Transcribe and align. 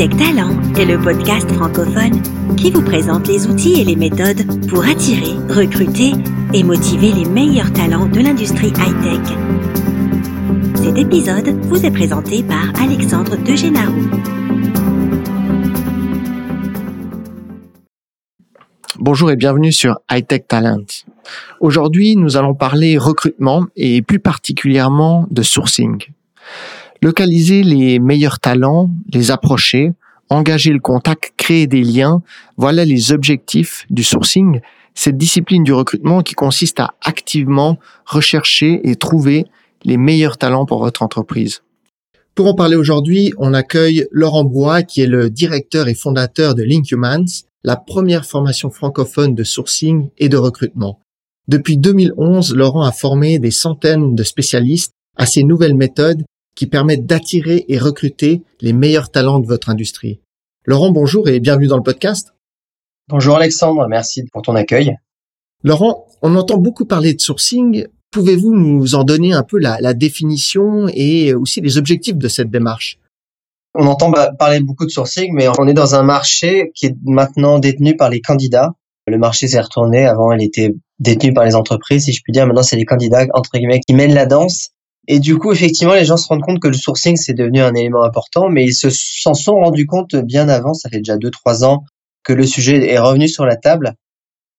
Hightech 0.00 0.16
Talent 0.16 0.58
est 0.78 0.86
le 0.86 0.98
podcast 0.98 1.52
francophone 1.52 2.22
qui 2.56 2.70
vous 2.70 2.82
présente 2.82 3.28
les 3.28 3.46
outils 3.46 3.82
et 3.82 3.84
les 3.84 3.96
méthodes 3.96 4.66
pour 4.66 4.82
attirer, 4.82 5.34
recruter 5.50 6.12
et 6.54 6.62
motiver 6.62 7.12
les 7.12 7.26
meilleurs 7.26 7.70
talents 7.74 8.06
de 8.06 8.18
l'industrie 8.20 8.68
high-tech. 8.68 9.36
Cet 10.76 10.96
épisode 10.96 11.48
vous 11.66 11.84
est 11.84 11.90
présenté 11.90 12.42
par 12.42 12.72
Alexandre 12.82 13.36
Degénaro. 13.36 13.92
Bonjour 18.98 19.30
et 19.30 19.36
bienvenue 19.36 19.70
sur 19.70 20.00
Hightech 20.10 20.48
Talent. 20.48 20.86
Aujourd'hui, 21.60 22.16
nous 22.16 22.38
allons 22.38 22.54
parler 22.54 22.96
recrutement 22.96 23.66
et 23.76 24.00
plus 24.00 24.18
particulièrement 24.18 25.26
de 25.30 25.42
sourcing. 25.42 26.06
Localiser 27.02 27.62
les 27.62 27.98
meilleurs 27.98 28.40
talents, 28.40 28.90
les 29.12 29.30
approcher, 29.30 29.92
engager 30.28 30.72
le 30.72 30.80
contact, 30.80 31.32
créer 31.36 31.66
des 31.66 31.82
liens, 31.82 32.22
voilà 32.56 32.84
les 32.84 33.10
objectifs 33.10 33.86
du 33.88 34.04
sourcing, 34.04 34.60
cette 34.94 35.16
discipline 35.16 35.64
du 35.64 35.72
recrutement 35.72 36.22
qui 36.22 36.34
consiste 36.34 36.78
à 36.78 36.94
activement 37.02 37.78
rechercher 38.04 38.80
et 38.84 38.96
trouver 38.96 39.46
les 39.84 39.96
meilleurs 39.96 40.36
talents 40.36 40.66
pour 40.66 40.80
votre 40.80 41.02
entreprise. 41.02 41.62
Pour 42.34 42.46
en 42.46 42.54
parler 42.54 42.76
aujourd'hui, 42.76 43.32
on 43.38 43.54
accueille 43.54 44.06
Laurent 44.12 44.44
Bois, 44.44 44.82
qui 44.82 45.00
est 45.00 45.06
le 45.06 45.30
directeur 45.30 45.88
et 45.88 45.94
fondateur 45.94 46.54
de 46.54 46.62
Linkhumans, 46.62 47.44
la 47.64 47.76
première 47.76 48.24
formation 48.24 48.70
francophone 48.70 49.34
de 49.34 49.44
sourcing 49.44 50.10
et 50.18 50.28
de 50.28 50.36
recrutement. 50.36 51.00
Depuis 51.48 51.76
2011, 51.76 52.54
Laurent 52.54 52.82
a 52.82 52.92
formé 52.92 53.38
des 53.38 53.50
centaines 53.50 54.14
de 54.14 54.22
spécialistes 54.22 54.92
à 55.16 55.26
ces 55.26 55.42
nouvelles 55.42 55.74
méthodes 55.74 56.24
qui 56.60 56.66
permettent 56.66 57.06
d'attirer 57.06 57.64
et 57.68 57.78
recruter 57.78 58.42
les 58.60 58.74
meilleurs 58.74 59.10
talents 59.10 59.38
de 59.38 59.46
votre 59.46 59.70
industrie. 59.70 60.20
Laurent, 60.66 60.90
bonjour 60.90 61.26
et 61.26 61.40
bienvenue 61.40 61.68
dans 61.68 61.78
le 61.78 61.82
podcast. 61.82 62.34
Bonjour 63.08 63.36
Alexandre, 63.36 63.86
merci 63.88 64.24
pour 64.30 64.42
ton 64.42 64.54
accueil. 64.54 64.94
Laurent, 65.64 66.06
on 66.20 66.36
entend 66.36 66.58
beaucoup 66.58 66.84
parler 66.84 67.14
de 67.14 67.20
sourcing. 67.22 67.86
Pouvez-vous 68.10 68.54
nous 68.54 68.94
en 68.94 69.04
donner 69.04 69.32
un 69.32 69.42
peu 69.42 69.58
la, 69.58 69.94
définition 69.94 70.86
et 70.92 71.32
aussi 71.32 71.62
les 71.62 71.78
objectifs 71.78 72.18
de 72.18 72.28
cette 72.28 72.50
démarche? 72.50 72.98
On 73.74 73.86
entend 73.86 74.12
parler 74.38 74.60
beaucoup 74.60 74.84
de 74.84 74.90
sourcing, 74.90 75.32
mais 75.32 75.48
on 75.58 75.66
est 75.66 75.72
dans 75.72 75.94
un 75.94 76.02
marché 76.02 76.72
qui 76.74 76.84
est 76.84 76.96
maintenant 77.06 77.58
détenu 77.58 77.96
par 77.96 78.10
les 78.10 78.20
candidats. 78.20 78.74
Le 79.06 79.16
marché 79.16 79.48
s'est 79.48 79.62
retourné. 79.62 80.04
Avant, 80.04 80.30
il 80.32 80.44
était 80.44 80.74
détenu 80.98 81.32
par 81.32 81.46
les 81.46 81.54
entreprises, 81.54 82.04
si 82.04 82.12
je 82.12 82.20
puis 82.22 82.34
dire. 82.34 82.46
Maintenant, 82.46 82.62
c'est 82.62 82.76
les 82.76 82.84
candidats, 82.84 83.24
entre 83.32 83.52
guillemets, 83.54 83.80
qui 83.80 83.94
mènent 83.94 84.12
la 84.12 84.26
danse. 84.26 84.72
Et 85.08 85.18
du 85.18 85.38
coup, 85.38 85.52
effectivement, 85.52 85.94
les 85.94 86.04
gens 86.04 86.16
se 86.16 86.28
rendent 86.28 86.42
compte 86.42 86.60
que 86.60 86.68
le 86.68 86.74
sourcing, 86.74 87.16
c'est 87.16 87.34
devenu 87.34 87.60
un 87.60 87.74
élément 87.74 88.04
important, 88.04 88.48
mais 88.48 88.64
ils 88.64 88.74
se 88.74 88.88
s'en 88.90 89.34
sont 89.34 89.54
rendus 89.54 89.86
compte 89.86 90.14
bien 90.16 90.48
avant, 90.48 90.74
ça 90.74 90.88
fait 90.88 90.98
déjà 90.98 91.16
deux, 91.16 91.30
trois 91.30 91.64
ans, 91.64 91.84
que 92.22 92.32
le 92.32 92.46
sujet 92.46 92.86
est 92.86 92.98
revenu 92.98 93.28
sur 93.28 93.44
la 93.44 93.56
table 93.56 93.94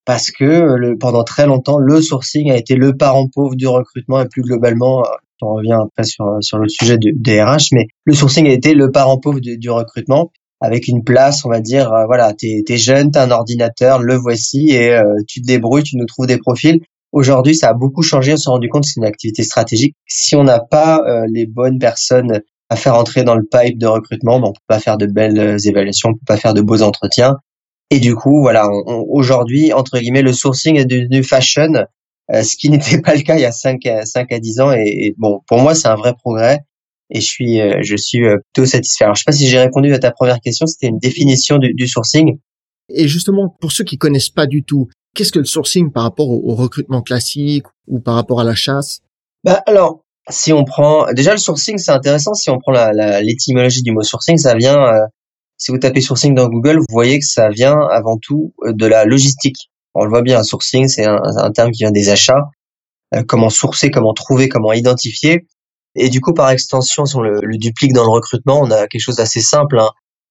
parce 0.05 0.31
que 0.31 0.95
pendant 0.95 1.23
très 1.23 1.45
longtemps, 1.45 1.77
le 1.77 2.01
sourcing 2.01 2.51
a 2.51 2.57
été 2.57 2.75
le 2.75 2.97
parent 2.97 3.27
pauvre 3.27 3.55
du 3.55 3.67
recrutement 3.67 4.19
et 4.19 4.27
plus 4.27 4.41
globalement, 4.41 5.03
on 5.41 5.55
revient 5.55 5.77
après 5.81 6.03
sur, 6.03 6.37
sur 6.41 6.57
le 6.57 6.67
sujet 6.69 6.97
des 6.99 7.41
RH, 7.41 7.69
mais 7.71 7.87
le 8.05 8.13
sourcing 8.13 8.47
a 8.47 8.51
été 8.51 8.73
le 8.73 8.91
parent 8.91 9.19
pauvre 9.19 9.39
du, 9.39 9.57
du 9.57 9.69
recrutement 9.69 10.31
avec 10.59 10.87
une 10.87 11.03
place, 11.03 11.43
on 11.43 11.49
va 11.49 11.59
dire, 11.59 11.91
euh, 11.91 12.05
voilà, 12.05 12.33
t'es 12.33 12.63
es 12.67 12.77
jeune, 12.77 13.09
t'as 13.09 13.25
un 13.25 13.31
ordinateur, 13.31 13.99
le 13.99 14.15
voici 14.15 14.69
et 14.69 14.93
euh, 14.93 15.03
tu 15.27 15.41
te 15.41 15.47
débrouilles, 15.47 15.83
tu 15.83 15.97
nous 15.97 16.05
trouves 16.05 16.27
des 16.27 16.37
profils. 16.37 16.79
Aujourd'hui, 17.11 17.55
ça 17.55 17.69
a 17.69 17.73
beaucoup 17.73 18.03
changé. 18.03 18.33
On 18.33 18.37
s'est 18.37 18.49
rendu 18.49 18.69
compte 18.69 18.83
que 18.83 18.89
c'est 18.89 18.99
une 18.99 19.05
activité 19.05 19.43
stratégique. 19.43 19.95
Si 20.07 20.35
on 20.35 20.43
n'a 20.43 20.59
pas 20.59 21.01
euh, 21.05 21.25
les 21.29 21.45
bonnes 21.45 21.77
personnes 21.77 22.41
à 22.69 22.75
faire 22.77 22.95
entrer 22.95 23.23
dans 23.23 23.35
le 23.35 23.43
pipe 23.43 23.77
de 23.77 23.87
recrutement, 23.87 24.39
ben, 24.39 24.47
on 24.47 24.53
peut 24.53 24.59
pas 24.67 24.79
faire 24.79 24.97
de 24.97 25.05
belles 25.05 25.39
euh, 25.39 25.57
évaluations, 25.57 26.09
on 26.09 26.13
peut 26.13 26.25
pas 26.25 26.37
faire 26.37 26.53
de 26.53 26.61
beaux 26.61 26.81
entretiens. 26.81 27.37
Et 27.89 27.99
du 27.99 28.15
coup, 28.15 28.41
voilà, 28.41 28.69
aujourd'hui, 29.09 29.73
entre 29.73 29.99
guillemets, 29.99 30.21
le 30.21 30.31
sourcing 30.31 30.77
est 30.77 30.85
devenu 30.85 31.23
fashion, 31.23 31.85
euh, 32.33 32.43
ce 32.43 32.55
qui 32.55 32.69
n'était 32.71 33.01
pas 33.01 33.15
le 33.15 33.21
cas 33.21 33.35
il 33.35 33.41
y 33.41 33.45
a 33.45 33.51
5, 33.51 33.81
5 34.05 34.31
à 34.31 34.39
10 34.39 34.59
ans. 34.61 34.71
Et, 34.71 35.13
bon, 35.17 35.41
pour 35.47 35.59
moi, 35.59 35.75
c'est 35.75 35.89
un 35.89 35.95
vrai 35.95 36.13
progrès. 36.13 36.59
Et 37.13 37.19
je 37.19 37.25
suis, 37.25 37.59
je 37.81 37.95
suis 37.97 38.21
plutôt 38.21 38.65
satisfait. 38.65 39.03
Alors, 39.03 39.15
je 39.15 39.19
sais 39.19 39.25
pas 39.25 39.33
si 39.33 39.45
j'ai 39.49 39.59
répondu 39.59 39.93
à 39.93 39.99
ta 39.99 40.11
première 40.11 40.39
question. 40.39 40.65
C'était 40.65 40.87
une 40.87 40.97
définition 40.97 41.57
du, 41.57 41.73
du 41.73 41.85
sourcing. 41.85 42.37
Et 42.87 43.09
justement, 43.09 43.53
pour 43.59 43.73
ceux 43.73 43.83
qui 43.83 43.97
connaissent 43.97 44.29
pas 44.29 44.47
du 44.47 44.63
tout, 44.63 44.87
Qu'est-ce 45.13 45.31
que 45.31 45.39
le 45.39 45.45
sourcing 45.45 45.91
par 45.91 46.03
rapport 46.03 46.29
au, 46.29 46.55
recrutement 46.55 47.01
classique 47.01 47.65
ou 47.87 47.99
par 47.99 48.15
rapport 48.15 48.39
à 48.39 48.43
la 48.43 48.55
chasse? 48.55 49.01
Bah 49.43 49.61
alors, 49.65 50.05
si 50.29 50.53
on 50.53 50.63
prend 50.63 51.11
déjà 51.13 51.31
le 51.31 51.37
sourcing, 51.37 51.77
c'est 51.77 51.91
intéressant. 51.91 52.33
Si 52.33 52.49
on 52.49 52.59
prend 52.59 52.71
l'étymologie 52.71 53.81
la, 53.81 53.83
du 53.83 53.91
mot 53.91 54.03
sourcing, 54.03 54.37
ça 54.37 54.55
vient. 54.55 54.81
Euh, 54.81 55.05
si 55.57 55.71
vous 55.71 55.77
tapez 55.77 56.01
sourcing 56.01 56.33
dans 56.33 56.47
Google, 56.47 56.77
vous 56.79 56.85
voyez 56.89 57.19
que 57.19 57.25
ça 57.25 57.49
vient 57.49 57.77
avant 57.91 58.17
tout 58.17 58.53
euh, 58.63 58.73
de 58.73 58.85
la 58.85 59.05
logistique. 59.05 59.69
On 59.93 60.05
le 60.05 60.09
voit 60.09 60.21
bien, 60.21 60.43
sourcing, 60.43 60.87
c'est 60.87 61.05
un, 61.05 61.21
un, 61.21 61.51
terme 61.51 61.71
qui 61.71 61.83
vient 61.83 61.91
des 61.91 62.09
achats. 62.09 62.49
Euh, 63.13 63.23
comment 63.27 63.49
sourcer, 63.49 63.91
comment 63.91 64.13
trouver, 64.13 64.47
comment 64.47 64.71
identifier. 64.71 65.45
Et 65.95 66.07
du 66.07 66.21
coup, 66.21 66.33
par 66.33 66.49
extension, 66.51 67.05
si 67.05 67.15
on 67.17 67.21
le, 67.21 67.41
le 67.41 67.57
duplique 67.57 67.91
dans 67.91 68.03
le 68.03 68.09
recrutement, 68.09 68.59
on 68.61 68.71
a 68.71 68.87
quelque 68.87 69.01
chose 69.01 69.17
d'assez 69.17 69.41
simple. 69.41 69.77
Hein. 69.79 69.89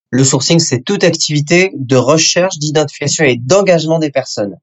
Le 0.08 0.24
sourcing, 0.24 0.58
c'est 0.58 0.80
toute 0.80 1.04
activité 1.04 1.70
de 1.76 1.96
recherche, 1.96 2.58
d'identification 2.58 3.24
et 3.24 3.36
d'engagement 3.36 3.98
des 3.98 4.10
personnes. 4.10 4.56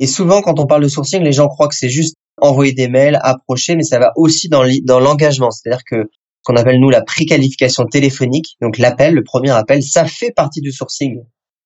Et 0.00 0.06
souvent, 0.06 0.40
quand 0.40 0.58
on 0.58 0.66
parle 0.66 0.82
de 0.82 0.88
sourcing, 0.88 1.22
les 1.22 1.32
gens 1.32 1.48
croient 1.48 1.68
que 1.68 1.74
c'est 1.76 1.90
juste 1.90 2.16
envoyer 2.40 2.72
des 2.72 2.88
mails, 2.88 3.18
approcher, 3.22 3.76
mais 3.76 3.82
ça 3.82 3.98
va 3.98 4.12
aussi 4.16 4.48
dans 4.48 4.98
l'engagement. 4.98 5.50
C'est-à-dire 5.50 5.84
que 5.84 5.96
ce 6.04 6.42
qu'on 6.44 6.56
appelle 6.56 6.80
nous 6.80 6.88
la 6.88 7.02
préqualification 7.02 7.84
téléphonique, 7.84 8.56
donc 8.62 8.78
l'appel, 8.78 9.14
le 9.14 9.22
premier 9.22 9.50
appel, 9.50 9.82
ça 9.82 10.06
fait 10.06 10.32
partie 10.34 10.62
du 10.62 10.72
sourcing. 10.72 11.20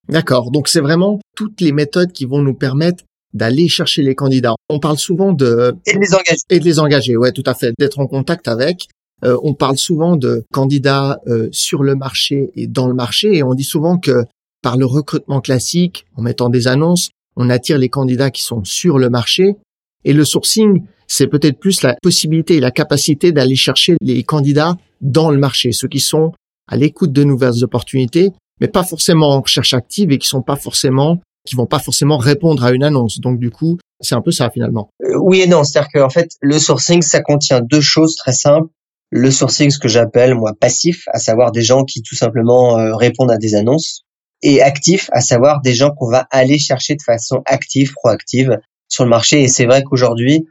D'accord. 0.08 0.50
Donc 0.50 0.68
c'est 0.68 0.80
vraiment 0.80 1.20
toutes 1.36 1.60
les 1.60 1.70
méthodes 1.70 2.12
qui 2.12 2.24
vont 2.24 2.42
nous 2.42 2.54
permettre 2.54 3.04
d'aller 3.32 3.68
chercher 3.68 4.02
les 4.02 4.16
candidats. 4.16 4.54
On 4.68 4.80
parle 4.80 4.98
souvent 4.98 5.32
de 5.32 5.76
et 5.86 5.94
de 5.94 6.00
les 6.00 6.14
engager. 6.14 6.38
Et 6.50 6.58
de 6.58 6.64
les 6.64 6.80
engager, 6.80 7.16
ouais, 7.16 7.32
tout 7.32 7.44
à 7.46 7.54
fait, 7.54 7.72
d'être 7.78 8.00
en 8.00 8.06
contact 8.06 8.48
avec. 8.48 8.88
Euh, 9.24 9.38
on 9.42 9.54
parle 9.54 9.78
souvent 9.78 10.16
de 10.16 10.44
candidats 10.52 11.20
euh, 11.28 11.48
sur 11.52 11.84
le 11.84 11.94
marché 11.94 12.50
et 12.56 12.66
dans 12.66 12.88
le 12.88 12.94
marché, 12.94 13.36
et 13.36 13.42
on 13.42 13.54
dit 13.54 13.64
souvent 13.64 13.96
que 13.96 14.24
par 14.60 14.76
le 14.76 14.86
recrutement 14.86 15.40
classique, 15.40 16.04
en 16.16 16.22
mettant 16.22 16.48
des 16.48 16.66
annonces, 16.66 17.10
on 17.36 17.50
attire 17.50 17.78
les 17.78 17.88
candidats 17.88 18.30
qui 18.30 18.42
sont 18.42 18.64
sur 18.64 18.98
le 18.98 19.10
marché. 19.10 19.56
Et 20.04 20.12
le 20.12 20.24
sourcing, 20.24 20.82
c'est 21.06 21.26
peut-être 21.26 21.58
plus 21.58 21.82
la 21.82 21.96
possibilité 22.02 22.56
et 22.56 22.60
la 22.60 22.70
capacité 22.70 23.32
d'aller 23.32 23.56
chercher 23.56 23.96
les 24.00 24.22
candidats 24.22 24.76
dans 25.00 25.30
le 25.30 25.38
marché, 25.38 25.72
ceux 25.72 25.88
qui 25.88 26.00
sont 26.00 26.32
à 26.68 26.76
l'écoute 26.76 27.12
de 27.12 27.24
nouvelles 27.24 27.62
opportunités, 27.62 28.32
mais 28.60 28.68
pas 28.68 28.84
forcément 28.84 29.30
en 29.30 29.40
recherche 29.40 29.74
active 29.74 30.12
et 30.12 30.18
qui 30.18 30.28
sont 30.28 30.42
pas 30.42 30.56
forcément, 30.56 31.20
qui 31.46 31.56
vont 31.56 31.66
pas 31.66 31.78
forcément 31.78 32.16
répondre 32.16 32.64
à 32.64 32.72
une 32.72 32.84
annonce. 32.84 33.20
Donc 33.20 33.38
du 33.38 33.50
coup, 33.50 33.78
c'est 34.00 34.14
un 34.14 34.22
peu 34.22 34.30
ça 34.30 34.50
finalement. 34.50 34.88
Euh, 35.02 35.18
oui 35.20 35.40
et 35.40 35.46
non, 35.46 35.64
c'est-à-dire 35.64 35.90
qu'en 35.92 36.10
fait, 36.10 36.30
le 36.40 36.58
sourcing, 36.58 37.02
ça 37.02 37.20
contient 37.20 37.60
deux 37.60 37.80
choses 37.80 38.16
très 38.16 38.32
simples. 38.32 38.68
Le 39.10 39.30
sourcing, 39.30 39.70
ce 39.70 39.78
que 39.78 39.88
j'appelle 39.88 40.34
moi 40.34 40.52
passif, 40.58 41.04
à 41.12 41.18
savoir 41.18 41.52
des 41.52 41.62
gens 41.62 41.84
qui 41.84 42.02
tout 42.02 42.16
simplement 42.16 42.78
euh, 42.78 42.96
répondent 42.96 43.30
à 43.30 43.38
des 43.38 43.54
annonces 43.54 44.04
et 44.44 44.60
actif, 44.60 45.08
à 45.12 45.22
savoir 45.22 45.62
des 45.62 45.74
gens 45.74 45.90
qu'on 45.90 46.10
va 46.10 46.28
aller 46.30 46.58
chercher 46.58 46.94
de 46.94 47.02
façon 47.02 47.42
active, 47.46 47.92
proactive 47.94 48.58
sur 48.88 49.04
le 49.04 49.10
marché. 49.10 49.42
Et 49.42 49.48
c'est 49.48 49.64
vrai 49.64 49.82
qu'aujourd'hui, 49.82 50.46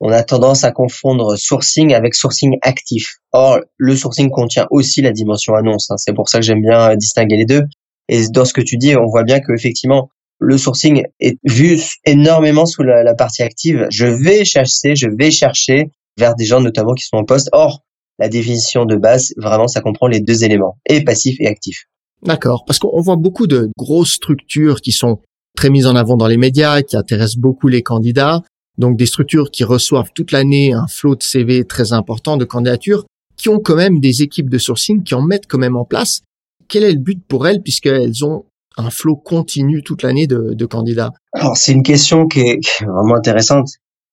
on 0.00 0.10
a 0.10 0.24
tendance 0.24 0.64
à 0.64 0.72
confondre 0.72 1.36
sourcing 1.38 1.94
avec 1.94 2.14
sourcing 2.14 2.58
actif. 2.60 3.14
Or, 3.32 3.60
le 3.78 3.96
sourcing 3.96 4.30
contient 4.30 4.66
aussi 4.70 5.00
la 5.00 5.12
dimension 5.12 5.54
annonce. 5.54 5.90
Hein. 5.90 5.96
C'est 5.96 6.12
pour 6.12 6.28
ça 6.28 6.40
que 6.40 6.44
j'aime 6.44 6.60
bien 6.60 6.90
euh, 6.90 6.96
distinguer 6.96 7.36
les 7.36 7.46
deux. 7.46 7.62
Et 8.08 8.28
dans 8.28 8.44
ce 8.44 8.52
que 8.52 8.60
tu 8.60 8.76
dis, 8.76 8.96
on 8.96 9.06
voit 9.06 9.22
bien 9.22 9.40
qu'effectivement, 9.40 10.10
le 10.38 10.58
sourcing 10.58 11.04
est 11.20 11.38
vu 11.44 11.80
énormément 12.04 12.66
sous 12.66 12.82
la, 12.82 13.04
la, 13.04 13.14
partie 13.14 13.42
active. 13.42 13.86
Je 13.90 14.06
vais 14.06 14.44
chasser, 14.44 14.96
je 14.96 15.06
vais 15.08 15.30
chercher 15.30 15.90
vers 16.18 16.34
des 16.34 16.44
gens 16.44 16.60
notamment 16.60 16.94
qui 16.94 17.04
sont 17.04 17.16
en 17.16 17.24
poste. 17.24 17.48
Or, 17.52 17.82
la 18.18 18.28
définition 18.28 18.86
de 18.86 18.96
base, 18.96 19.32
vraiment, 19.36 19.68
ça 19.68 19.80
comprend 19.80 20.08
les 20.08 20.20
deux 20.20 20.44
éléments, 20.44 20.78
et 20.88 21.04
passif 21.04 21.36
et 21.38 21.46
actif. 21.46 21.84
D'accord, 22.26 22.64
parce 22.66 22.78
qu'on 22.78 23.00
voit 23.00 23.16
beaucoup 23.16 23.46
de 23.46 23.70
grosses 23.78 24.12
structures 24.12 24.80
qui 24.80 24.92
sont 24.92 25.20
très 25.56 25.70
mises 25.70 25.86
en 25.86 25.96
avant 25.96 26.16
dans 26.16 26.26
les 26.26 26.36
médias, 26.36 26.82
qui 26.82 26.96
intéressent 26.96 27.38
beaucoup 27.38 27.68
les 27.68 27.82
candidats, 27.82 28.42
donc 28.78 28.96
des 28.96 29.06
structures 29.06 29.50
qui 29.50 29.64
reçoivent 29.64 30.10
toute 30.14 30.32
l'année 30.32 30.72
un 30.72 30.86
flot 30.88 31.16
de 31.16 31.22
CV 31.22 31.64
très 31.64 31.92
important 31.92 32.36
de 32.36 32.44
candidatures, 32.44 33.06
qui 33.36 33.48
ont 33.48 33.60
quand 33.60 33.76
même 33.76 34.00
des 34.00 34.22
équipes 34.22 34.50
de 34.50 34.58
sourcing 34.58 35.02
qui 35.02 35.14
en 35.14 35.22
mettent 35.22 35.46
quand 35.46 35.58
même 35.58 35.76
en 35.76 35.84
place. 35.84 36.22
Quel 36.68 36.84
est 36.84 36.92
le 36.92 36.98
but 36.98 37.22
pour 37.26 37.46
elles 37.46 37.62
puisqu'elles 37.62 38.24
ont 38.24 38.44
un 38.76 38.90
flot 38.90 39.16
continu 39.16 39.82
toute 39.82 40.02
l'année 40.02 40.26
de, 40.26 40.66
candidats? 40.66 41.12
Alors 41.32 41.56
c'est 41.56 41.72
une 41.72 41.82
question 41.82 42.26
qui 42.26 42.40
est, 42.40 42.60
vraiment 42.80 43.16
intéressante. 43.16 43.68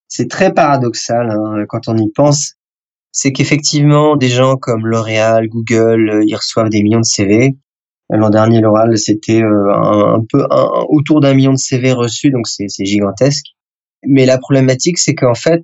C'est 0.07 0.29
très 0.29 0.53
paradoxal 0.53 1.31
hein, 1.31 1.65
quand 1.67 1.87
on 1.87 1.97
y 1.97 2.09
pense. 2.11 2.53
C'est 3.11 3.31
qu'effectivement 3.31 4.15
des 4.15 4.29
gens 4.29 4.55
comme 4.55 4.85
L'Oréal, 4.85 5.47
Google, 5.47 6.23
ils 6.25 6.35
reçoivent 6.35 6.69
des 6.69 6.83
millions 6.83 6.99
de 6.99 7.05
CV 7.05 7.57
L'an 8.09 8.29
dernier, 8.29 8.61
l'oral, 8.61 8.97
c'était 8.97 9.41
euh, 9.41 9.73
un, 9.73 10.23
peu 10.29 10.45
autour 10.89 11.21
d'un 11.21 11.33
million 11.33 11.53
de 11.53 11.57
CV 11.57 11.93
reçus, 11.93 12.29
donc 12.29 12.47
c'est 12.47 12.67
gigantesque. 12.85 13.45
Mais 14.05 14.25
la 14.25 14.37
problématique, 14.37 14.97
c'est 14.99 15.15
qu'en 15.15 15.33
fait, 15.33 15.63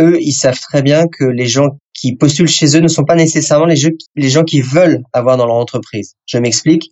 eux, 0.00 0.18
ils 0.20 0.32
savent 0.32 0.58
très 0.58 0.82
bien 0.82 1.06
que 1.06 1.24
les 1.24 1.46
gens 1.46 1.78
qui 1.94 2.16
postulent 2.16 2.48
chez 2.48 2.76
eux 2.76 2.80
ne 2.80 2.88
sont 2.88 3.04
pas 3.04 3.14
nécessairement 3.14 3.66
les, 3.66 3.76
les 4.16 4.30
gens 4.30 4.44
qui 4.44 4.62
veulent 4.62 5.02
avoir 5.12 5.36
dans 5.36 5.46
leur 5.46 5.56
entreprise. 5.56 6.14
Je 6.26 6.38
m'explique. 6.38 6.90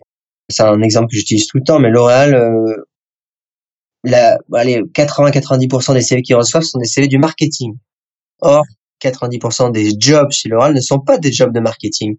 C'est 0.51 0.63
un 0.63 0.81
exemple 0.83 1.09
que 1.11 1.17
j'utilise 1.17 1.47
tout 1.47 1.59
le 1.59 1.65
temps, 1.65 1.79
mais 1.79 1.91
L'Oréal, 1.91 2.35
euh, 2.35 2.85
la, 4.05 4.39
80-90% 4.51 5.95
des 5.95 6.01
CV 6.03 6.23
qu'ils 6.23 6.37
reçoivent 6.37 6.63
sont 6.63 6.79
des 6.79 6.87
CV 6.87 7.09
du 7.09 7.19
marketing. 7.19 7.75
Or, 8.41 8.65
90% 9.03 9.73
des 9.73 9.93
jobs 9.99 10.31
chez 10.31 10.49
L'Oréal 10.49 10.75
ne 10.75 10.81
sont 10.81 11.01
pas 11.01 11.19
des 11.19 11.33
jobs 11.33 11.53
de 11.53 11.61
marketing. 11.61 12.17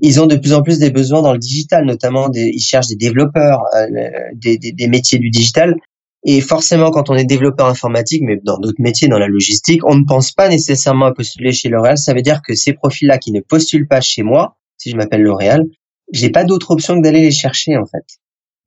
Ils 0.00 0.20
ont 0.20 0.26
de 0.26 0.36
plus 0.36 0.52
en 0.52 0.62
plus 0.62 0.78
des 0.78 0.90
besoins 0.90 1.22
dans 1.22 1.32
le 1.32 1.38
digital, 1.38 1.84
notamment 1.84 2.28
des, 2.28 2.50
ils 2.52 2.62
cherchent 2.62 2.88
des 2.88 2.96
développeurs, 2.96 3.62
euh, 3.76 3.86
des, 4.34 4.58
des, 4.58 4.72
des, 4.72 4.88
métiers 4.88 5.18
du 5.18 5.30
digital. 5.30 5.76
Et 6.24 6.40
forcément, 6.40 6.90
quand 6.90 7.10
on 7.10 7.14
est 7.14 7.24
développeur 7.24 7.66
informatique, 7.66 8.22
mais 8.24 8.38
dans 8.42 8.58
d'autres 8.58 8.80
métiers, 8.80 9.08
dans 9.08 9.18
la 9.18 9.26
logistique, 9.26 9.84
on 9.84 9.96
ne 9.96 10.04
pense 10.04 10.32
pas 10.32 10.48
nécessairement 10.48 11.06
à 11.06 11.12
postuler 11.12 11.52
chez 11.52 11.68
L'Oréal. 11.68 11.98
Ça 11.98 12.14
veut 12.14 12.22
dire 12.22 12.40
que 12.46 12.54
ces 12.54 12.72
profils-là 12.72 13.18
qui 13.18 13.32
ne 13.32 13.40
postulent 13.40 13.88
pas 13.88 14.00
chez 14.00 14.22
moi, 14.22 14.56
si 14.78 14.90
je 14.90 14.96
m'appelle 14.96 15.22
L'Oréal, 15.22 15.64
j'ai 16.12 16.30
pas 16.30 16.44
d'autre 16.44 16.70
option 16.70 16.96
que 16.96 17.02
d'aller 17.02 17.22
les 17.22 17.32
chercher 17.32 17.76
en 17.76 17.84
fait. 17.84 18.04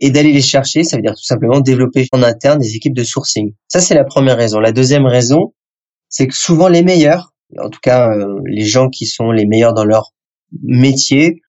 Et 0.02 0.12
d'aller 0.12 0.34
les 0.34 0.42
chercher, 0.42 0.84
ça 0.84 0.98
veut 0.98 1.02
dire 1.02 1.16
tout 1.16 1.24
simplement 1.24 1.62
développer 1.62 2.08
en 2.12 2.22
interne 2.22 2.60
des 2.60 2.76
équipes 2.76 2.96
de 2.96 3.04
sourcing. 3.04 3.54
Ça, 3.70 3.80
c'est 3.80 3.96
la 3.96 4.04
première 4.04 4.36
raison. 4.36 4.60
La 4.60 4.74
deuxième 4.74 5.06
raison, 5.06 5.54
c'est 6.10 6.28
que 6.28 6.36
souvent 6.36 6.68
les 6.68 6.84
meilleurs, 6.84 7.34
en 7.58 7.70
tout 7.70 7.80
cas 7.82 8.12
euh, 8.12 8.40
les 8.46 8.66
gens 8.66 8.90
qui 8.90 9.06
sont 9.06 9.32
les 9.32 9.46
meilleurs 9.46 9.74
dans 9.74 9.86
leur 9.86 10.12
métier, 10.64 11.42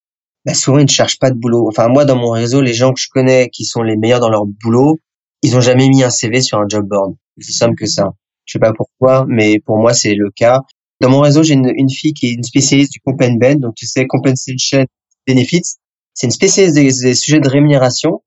bah 0.45 0.55
souvent 0.55 0.79
ils 0.79 0.85
ne 0.85 0.89
cherchent 0.89 1.19
pas 1.19 1.31
de 1.31 1.39
boulot. 1.39 1.67
Enfin 1.69 1.89
moi 1.89 2.05
dans 2.05 2.17
mon 2.17 2.31
réseau, 2.31 2.61
les 2.61 2.75
gens 2.75 2.93
que 2.93 3.01
je 3.01 3.09
connais 3.11 3.49
qui 3.51 3.65
sont 3.65 3.83
les 3.83 3.97
meilleurs 3.97 4.21
dans 4.21 4.31
leur 4.31 4.47
boulot, 4.47 4.99
ils 5.43 5.57
ont 5.57 5.61
jamais 5.61 5.89
mis 5.89 6.03
un 6.03 6.11
CV 6.11 6.41
sur 6.41 6.59
un 6.59 6.67
job 6.69 6.87
board. 6.89 7.15
C'est 7.39 7.53
simple 7.53 7.75
que 7.75 7.87
ça. 7.87 8.13
Je 8.45 8.53
sais 8.53 8.59
pas 8.59 8.73
pourquoi, 8.73 9.27
mais 9.29 9.59
pour 9.61 9.79
moi 9.79 9.93
c'est 9.93 10.15
le 10.15 10.31
cas. 10.31 10.63
Dans 11.01 11.11
mon 11.11 11.21
réseau, 11.21 11.43
j'ai 11.43 11.55
une, 11.55 11.91
fille 11.91 12.15
qui 12.15 12.29
est 12.29 12.33
une 12.33 12.43
spécialiste 12.43 12.93
du 12.93 13.01
comp 13.01 13.19
ben, 13.19 13.61
donc 13.61 13.75
tu 13.75 13.87
sais 13.87 14.07
compensation 14.07 14.87
benefits. 15.27 15.77
C'est 16.15 16.27
une 16.27 16.33
spécialiste 16.33 16.75
des, 16.75 17.15
sujets 17.15 17.41
de 17.41 17.49
rémunération. 17.49 18.23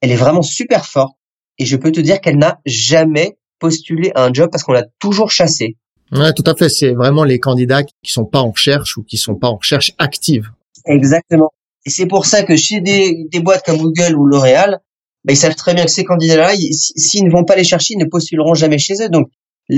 Elle 0.00 0.10
est 0.10 0.16
vraiment 0.16 0.42
super 0.42 0.84
forte 0.84 1.16
et 1.58 1.64
je 1.64 1.76
peux 1.76 1.92
te 1.92 2.00
dire 2.00 2.20
qu'elle 2.20 2.38
n'a 2.38 2.60
jamais 2.66 3.36
postulé 3.60 4.10
à 4.14 4.24
un 4.24 4.32
job 4.32 4.48
parce 4.50 4.64
qu'on 4.64 4.72
l'a 4.72 4.86
toujours 4.98 5.30
chassée. 5.30 5.76
Ouais, 6.12 6.32
tout 6.32 6.44
à 6.46 6.54
fait. 6.54 6.68
C'est 6.68 6.92
vraiment 6.92 7.24
les 7.24 7.38
candidats 7.38 7.82
qui 7.82 8.12
sont 8.12 8.24
pas 8.24 8.40
en 8.40 8.50
recherche 8.50 8.96
ou 8.96 9.02
qui 9.02 9.16
sont 9.16 9.34
pas 9.34 9.48
en 9.48 9.56
recherche 9.56 9.92
active. 9.98 10.50
Exactement. 10.86 11.50
Et 11.84 11.90
c'est 11.90 12.06
pour 12.06 12.26
ça 12.26 12.42
que 12.42 12.56
chez 12.56 12.80
des, 12.80 13.26
des 13.30 13.40
boîtes 13.40 13.64
comme 13.64 13.78
Google 13.78 14.14
ou 14.16 14.26
L'Oréal, 14.26 14.80
bah, 15.24 15.32
ils 15.32 15.36
savent 15.36 15.54
très 15.54 15.74
bien 15.74 15.84
que 15.84 15.90
ces 15.90 16.04
candidats-là, 16.04 16.54
s'ils 16.54 17.24
ne 17.24 17.30
vont 17.30 17.44
pas 17.44 17.56
les 17.56 17.64
chercher, 17.64 17.94
ils 17.94 17.98
ne 17.98 18.06
postuleront 18.06 18.54
jamais 18.54 18.78
chez 18.78 18.94
eux. 19.02 19.08
Donc, 19.08 19.28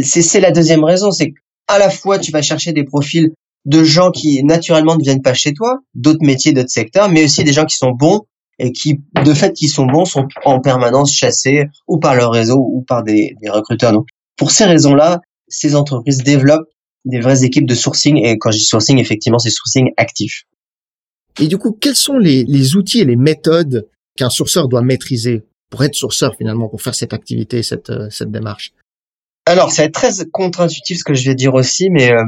c'est 0.02 0.40
la 0.40 0.52
deuxième 0.52 0.84
raison, 0.84 1.10
c'est 1.10 1.32
qu'à 1.32 1.78
la 1.78 1.90
fois 1.90 2.18
tu 2.18 2.30
vas 2.30 2.42
chercher 2.42 2.72
des 2.72 2.84
profils 2.84 3.30
de 3.64 3.84
gens 3.84 4.10
qui 4.10 4.42
naturellement 4.44 4.96
ne 4.96 5.02
viennent 5.02 5.22
pas 5.22 5.34
chez 5.34 5.52
toi, 5.52 5.78
d'autres 5.94 6.24
métiers, 6.24 6.52
d'autres 6.52 6.70
secteurs, 6.70 7.08
mais 7.08 7.24
aussi 7.24 7.44
des 7.44 7.52
gens 7.52 7.64
qui 7.64 7.76
sont 7.76 7.90
bons 7.90 8.22
et 8.58 8.72
qui, 8.72 9.00
de 9.24 9.34
fait, 9.34 9.52
qui 9.52 9.68
sont 9.68 9.86
bons, 9.86 10.04
sont 10.04 10.28
en 10.44 10.60
permanence 10.60 11.12
chassés 11.12 11.64
ou 11.88 11.98
par 11.98 12.14
leur 12.14 12.30
réseau 12.30 12.58
ou 12.58 12.84
par 12.86 13.02
des, 13.02 13.34
des 13.42 13.50
recruteurs. 13.50 13.92
Donc, 13.92 14.06
pour 14.36 14.50
ces 14.50 14.64
raisons-là, 14.64 15.20
ces 15.50 15.75
entreprises 15.75 16.19
développent 16.19 16.69
des 17.05 17.20
vraies 17.20 17.44
équipes 17.44 17.67
de 17.67 17.75
sourcing. 17.75 18.17
Et 18.25 18.38
quand 18.38 18.50
je 18.50 18.58
dis 18.58 18.64
sourcing, 18.64 18.99
effectivement, 18.99 19.38
c'est 19.38 19.50
sourcing 19.50 19.91
actif. 19.97 20.44
Et 21.41 21.49
du 21.49 21.58
coup, 21.58 21.73
quels 21.73 21.97
sont 21.97 22.19
les, 22.19 22.44
les 22.44 22.76
outils 22.76 23.00
et 23.00 23.05
les 23.05 23.17
méthodes 23.17 23.88
qu'un 24.17 24.31
sourceur 24.31 24.69
doit 24.69 24.82
maîtriser 24.82 25.44
pour 25.70 25.85
être 25.85 25.94
sourceur 25.94 26.35
finalement, 26.37 26.69
pour 26.69 26.82
faire 26.82 26.94
cette 26.94 27.12
activité, 27.12 27.62
cette, 27.62 27.91
euh, 27.91 28.11
cette 28.11 28.31
démarche? 28.31 28.73
Alors, 29.47 29.70
c'est 29.70 29.91
très 29.91 30.11
contre-intuitif 30.32 30.99
ce 30.99 31.05
que 31.05 31.14
je 31.14 31.25
vais 31.29 31.35
dire 31.35 31.55
aussi, 31.55 31.88
mais 31.91 32.12
euh, 32.12 32.25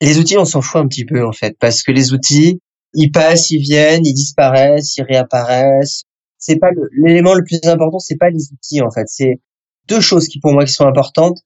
les 0.00 0.18
outils, 0.18 0.36
on 0.36 0.44
s'en 0.44 0.60
fout 0.60 0.80
un 0.80 0.86
petit 0.86 1.04
peu 1.04 1.24
en 1.24 1.32
fait, 1.32 1.56
parce 1.58 1.82
que 1.82 1.92
les 1.92 2.12
outils, 2.12 2.60
ils 2.94 3.10
passent, 3.10 3.50
ils 3.50 3.60
viennent, 3.60 4.04
ils 4.04 4.14
disparaissent, 4.14 4.96
ils 4.96 5.04
réapparaissent. 5.04 6.04
C'est 6.38 6.58
pas 6.58 6.70
l'élément 6.92 7.34
le, 7.34 7.44
plus 7.44 7.58
important, 7.64 7.98
c'est 7.98 8.16
pas 8.16 8.30
les 8.30 8.52
outils 8.52 8.80
en 8.82 8.90
fait, 8.90 9.06
c'est 9.06 9.40
deux 9.88 10.00
choses 10.00 10.28
qui 10.28 10.38
pour 10.38 10.52
moi 10.52 10.64
qui 10.64 10.72
sont 10.72 10.86
importantes 10.86 11.38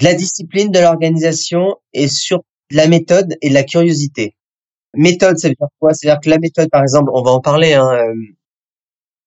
de 0.00 0.04
la 0.04 0.14
discipline, 0.14 0.70
de 0.70 0.78
l'organisation 0.78 1.76
et 1.92 2.08
sur 2.08 2.42
la 2.70 2.86
méthode 2.86 3.34
et 3.42 3.48
la 3.48 3.64
curiosité. 3.64 4.34
Méthode, 4.94 5.38
ça 5.38 5.48
veut 5.48 5.54
dire 5.54 5.68
quoi? 5.78 5.92
C'est-à-dire 5.92 6.20
que 6.20 6.30
la 6.30 6.38
méthode, 6.38 6.68
par 6.70 6.82
exemple, 6.82 7.10
on 7.12 7.22
va 7.22 7.30
en 7.30 7.40
parler. 7.40 7.74
Hein, 7.74 7.90
euh, 7.92 8.14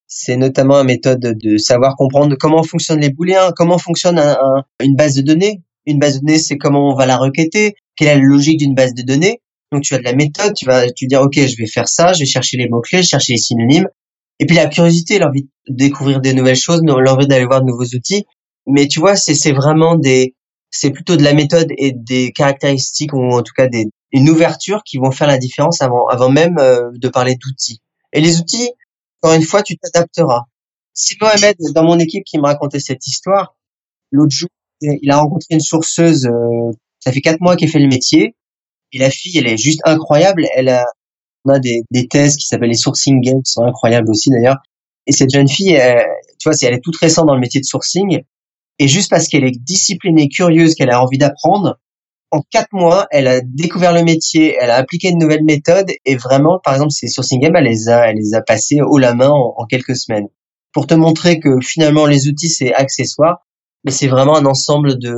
c'est 0.07 0.35
notamment 0.35 0.79
une 0.81 0.87
méthode 0.87 1.19
de 1.19 1.57
savoir 1.57 1.95
comprendre 1.95 2.35
comment 2.37 2.63
fonctionnent 2.63 2.99
les 2.99 3.11
booléens, 3.11 3.51
comment 3.55 3.77
fonctionne 3.77 4.19
une 4.81 4.95
base 4.95 5.15
de 5.15 5.21
données. 5.21 5.61
Une 5.85 5.99
base 5.99 6.15
de 6.15 6.25
données, 6.25 6.37
c'est 6.37 6.57
comment 6.57 6.91
on 6.91 6.95
va 6.95 7.05
la 7.05 7.17
requêter, 7.17 7.75
quelle 7.95 8.09
est 8.09 8.15
la 8.15 8.21
logique 8.21 8.59
d'une 8.59 8.75
base 8.75 8.93
de 8.93 9.03
données. 9.03 9.41
Donc 9.71 9.83
tu 9.83 9.93
as 9.95 9.99
de 9.99 10.03
la 10.03 10.13
méthode, 10.13 10.53
tu 10.53 10.65
vas 10.65 10.91
tu 10.91 11.07
dire 11.07 11.21
ok, 11.21 11.35
je 11.35 11.55
vais 11.57 11.65
faire 11.65 11.87
ça, 11.87 12.11
je 12.11 12.19
vais 12.19 12.25
chercher 12.25 12.57
les 12.57 12.67
mots 12.67 12.81
clés, 12.81 13.03
chercher 13.03 13.33
les 13.33 13.39
synonymes. 13.39 13.87
Et 14.39 14.45
puis 14.45 14.55
la 14.55 14.67
curiosité, 14.67 15.17
l'envie 15.17 15.43
de 15.67 15.75
découvrir 15.75 16.19
des 16.19 16.33
nouvelles 16.33 16.57
choses, 16.57 16.81
l'envie 16.83 17.27
d'aller 17.27 17.45
voir 17.45 17.61
de 17.61 17.67
nouveaux 17.67 17.85
outils. 17.95 18.25
Mais 18.67 18.87
tu 18.87 18.99
vois, 18.99 19.15
c'est 19.15 19.51
vraiment 19.53 19.95
des 19.95 20.35
c'est 20.71 20.91
plutôt 20.91 21.17
de 21.17 21.23
la 21.23 21.33
méthode 21.33 21.67
et 21.77 21.91
des 21.91 22.31
caractéristiques 22.31 23.13
ou 23.13 23.21
en 23.31 23.43
tout 23.43 23.53
cas 23.55 23.67
des 23.67 23.87
une 24.13 24.29
ouverture 24.29 24.81
qui 24.83 24.97
vont 24.97 25.11
faire 25.11 25.27
la 25.27 25.37
différence 25.37 25.81
avant 25.81 26.07
avant 26.07 26.29
même 26.29 26.57
euh, 26.59 26.89
de 26.93 27.07
parler 27.09 27.35
d'outils. 27.35 27.81
Et 28.13 28.21
les 28.21 28.39
outils, 28.39 28.71
encore 29.21 29.35
une 29.35 29.43
fois, 29.43 29.61
tu 29.63 29.77
t'adapteras. 29.77 30.45
C'est 30.93 31.15
Mohamed, 31.21 31.55
dans 31.73 31.83
mon 31.83 31.99
équipe, 31.99 32.23
qui 32.25 32.37
me 32.37 32.43
racontait 32.43 32.79
cette 32.79 33.05
histoire. 33.07 33.55
L'autre 34.11 34.35
jour, 34.35 34.49
il 34.81 35.09
a 35.09 35.17
rencontré 35.17 35.47
une 35.51 35.61
sourceuse, 35.61 36.25
euh, 36.25 36.71
ça 36.99 37.11
fait 37.11 37.21
quatre 37.21 37.39
mois 37.39 37.55
qu'elle 37.55 37.69
fait 37.69 37.79
le 37.79 37.87
métier. 37.87 38.35
Et 38.91 38.97
la 38.97 39.09
fille, 39.09 39.37
elle 39.37 39.47
est 39.47 39.57
juste 39.57 39.79
incroyable. 39.85 40.45
Elle 40.55 40.67
a, 40.67 40.85
on 41.45 41.53
a 41.53 41.59
des, 41.59 41.83
des 41.91 42.07
thèses 42.07 42.35
qui 42.35 42.45
s'appellent 42.47 42.69
les 42.69 42.75
sourcing 42.75 43.21
games, 43.21 43.41
qui 43.41 43.51
sont 43.53 43.63
incroyables 43.63 44.09
aussi 44.09 44.29
d'ailleurs. 44.29 44.57
Et 45.07 45.13
cette 45.13 45.29
jeune 45.29 45.47
fille, 45.47 45.79
tu 46.39 46.49
vois, 46.49 46.57
elle 46.61 46.73
est 46.73 46.83
toute 46.83 46.97
récente 46.97 47.27
dans 47.27 47.33
le 47.33 47.39
métier 47.39 47.61
de 47.61 47.65
sourcing. 47.65 48.21
Et 48.81 48.87
juste 48.87 49.11
parce 49.11 49.27
qu'elle 49.27 49.43
est 49.43 49.55
disciplinée, 49.63 50.27
curieuse, 50.27 50.73
qu'elle 50.73 50.89
a 50.89 51.03
envie 51.03 51.19
d'apprendre, 51.19 51.77
en 52.31 52.41
quatre 52.49 52.73
mois, 52.73 53.05
elle 53.11 53.27
a 53.27 53.39
découvert 53.39 53.93
le 53.93 54.03
métier, 54.03 54.57
elle 54.59 54.71
a 54.71 54.77
appliqué 54.77 55.09
une 55.09 55.19
nouvelle 55.19 55.43
méthode 55.43 55.85
et 56.03 56.15
vraiment, 56.15 56.59
par 56.63 56.73
exemple, 56.73 56.91
ces 56.91 57.07
sourcing 57.07 57.39
games, 57.39 57.55
elle 57.55 57.65
les 57.65 57.89
a, 57.89 58.09
elle 58.09 58.15
les 58.15 58.33
a 58.33 58.41
passés 58.41 58.81
haut 58.81 58.97
la 58.97 59.13
main 59.13 59.29
en, 59.29 59.65
quelques 59.67 59.95
semaines. 59.95 60.29
Pour 60.73 60.87
te 60.87 60.95
montrer 60.95 61.39
que 61.39 61.59
finalement, 61.61 62.07
les 62.07 62.27
outils, 62.27 62.49
c'est 62.49 62.73
accessoire, 62.73 63.45
mais 63.83 63.91
c'est 63.91 64.07
vraiment 64.07 64.35
un 64.35 64.47
ensemble 64.47 64.97
de, 64.97 65.13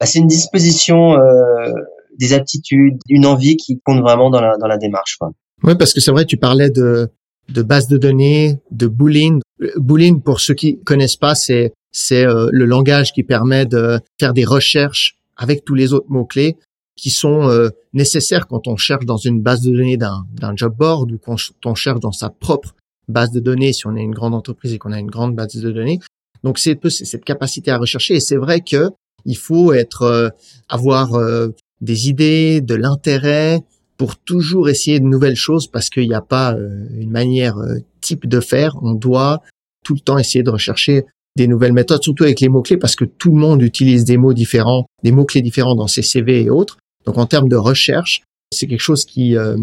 bah, 0.00 0.06
c'est 0.06 0.20
une 0.20 0.26
disposition, 0.26 1.12
euh, 1.12 1.70
des 2.18 2.32
aptitudes, 2.32 2.98
une 3.10 3.26
envie 3.26 3.58
qui 3.58 3.78
compte 3.84 4.00
vraiment 4.00 4.30
dans 4.30 4.40
la, 4.40 4.56
dans 4.56 4.68
la 4.68 4.78
démarche, 4.78 5.16
quoi. 5.18 5.32
Oui, 5.64 5.74
parce 5.74 5.92
que 5.92 6.00
c'est 6.00 6.12
vrai, 6.12 6.24
tu 6.24 6.38
parlais 6.38 6.70
de, 6.70 7.10
de 7.50 7.62
base 7.62 7.88
de 7.88 7.98
données, 7.98 8.58
de 8.70 8.86
Boolean. 8.86 9.40
Boolean, 9.76 10.18
pour 10.18 10.40
ceux 10.40 10.54
qui 10.54 10.80
connaissent 10.80 11.16
pas, 11.16 11.34
c'est, 11.34 11.74
c'est 11.92 12.26
euh, 12.26 12.48
le 12.50 12.64
langage 12.64 13.12
qui 13.12 13.22
permet 13.22 13.66
de 13.66 14.00
faire 14.18 14.32
des 14.32 14.44
recherches 14.44 15.18
avec 15.36 15.64
tous 15.64 15.74
les 15.74 15.92
autres 15.92 16.08
mots-clés 16.08 16.56
qui 16.96 17.10
sont 17.10 17.48
euh, 17.48 17.70
nécessaires 17.92 18.46
quand 18.46 18.66
on 18.68 18.76
cherche 18.76 19.06
dans 19.06 19.16
une 19.16 19.40
base 19.40 19.62
de 19.62 19.72
données 19.72 19.96
d'un, 19.96 20.26
d'un 20.32 20.54
job 20.56 20.74
board 20.76 21.12
ou 21.12 21.18
quand 21.18 21.36
on 21.64 21.74
cherche 21.74 22.00
dans 22.00 22.12
sa 22.12 22.30
propre 22.30 22.74
base 23.08 23.32
de 23.32 23.40
données 23.40 23.72
si 23.72 23.86
on 23.86 23.96
est 23.96 24.02
une 24.02 24.14
grande 24.14 24.34
entreprise 24.34 24.72
et 24.72 24.78
qu'on 24.78 24.92
a 24.92 24.98
une 24.98 25.10
grande 25.10 25.34
base 25.34 25.54
de 25.54 25.70
données. 25.70 26.00
Donc 26.44 26.58
c'est 26.58 26.78
cette 26.90 27.24
capacité 27.24 27.70
à 27.70 27.78
rechercher 27.78 28.14
et 28.14 28.20
c'est 28.20 28.36
vrai 28.36 28.60
que 28.60 28.90
il 29.24 29.36
faut 29.36 29.72
être 29.72 30.02
euh, 30.02 30.28
avoir 30.68 31.14
euh, 31.14 31.48
des 31.80 32.08
idées, 32.08 32.60
de 32.60 32.74
l'intérêt 32.74 33.60
pour 33.96 34.16
toujours 34.16 34.68
essayer 34.68 34.98
de 34.98 35.04
nouvelles 35.04 35.36
choses 35.36 35.66
parce 35.66 35.88
qu'il 35.88 36.08
n'y 36.08 36.14
a 36.14 36.22
pas 36.22 36.56
une 36.98 37.10
manière 37.10 37.56
type 38.00 38.26
de 38.26 38.40
faire. 38.40 38.76
On 38.82 38.94
doit 38.94 39.42
tout 39.84 39.94
le 39.94 40.00
temps 40.00 40.18
essayer 40.18 40.42
de 40.42 40.50
rechercher 40.50 41.04
des 41.36 41.46
nouvelles 41.46 41.72
méthodes, 41.72 42.02
surtout 42.02 42.24
avec 42.24 42.40
les 42.40 42.48
mots-clés, 42.48 42.76
parce 42.76 42.96
que 42.96 43.04
tout 43.04 43.30
le 43.30 43.38
monde 43.38 43.62
utilise 43.62 44.04
des 44.04 44.16
mots 44.16 44.34
différents, 44.34 44.86
des 45.02 45.12
mots-clés 45.12 45.42
différents 45.42 45.74
dans 45.74 45.86
ses 45.86 46.02
CV 46.02 46.42
et 46.42 46.50
autres. 46.50 46.78
Donc 47.06 47.18
en 47.18 47.26
termes 47.26 47.48
de 47.48 47.56
recherche, 47.56 48.22
c'est 48.52 48.66
quelque 48.66 48.80
chose 48.80 49.04
qui, 49.04 49.36
euh, 49.36 49.56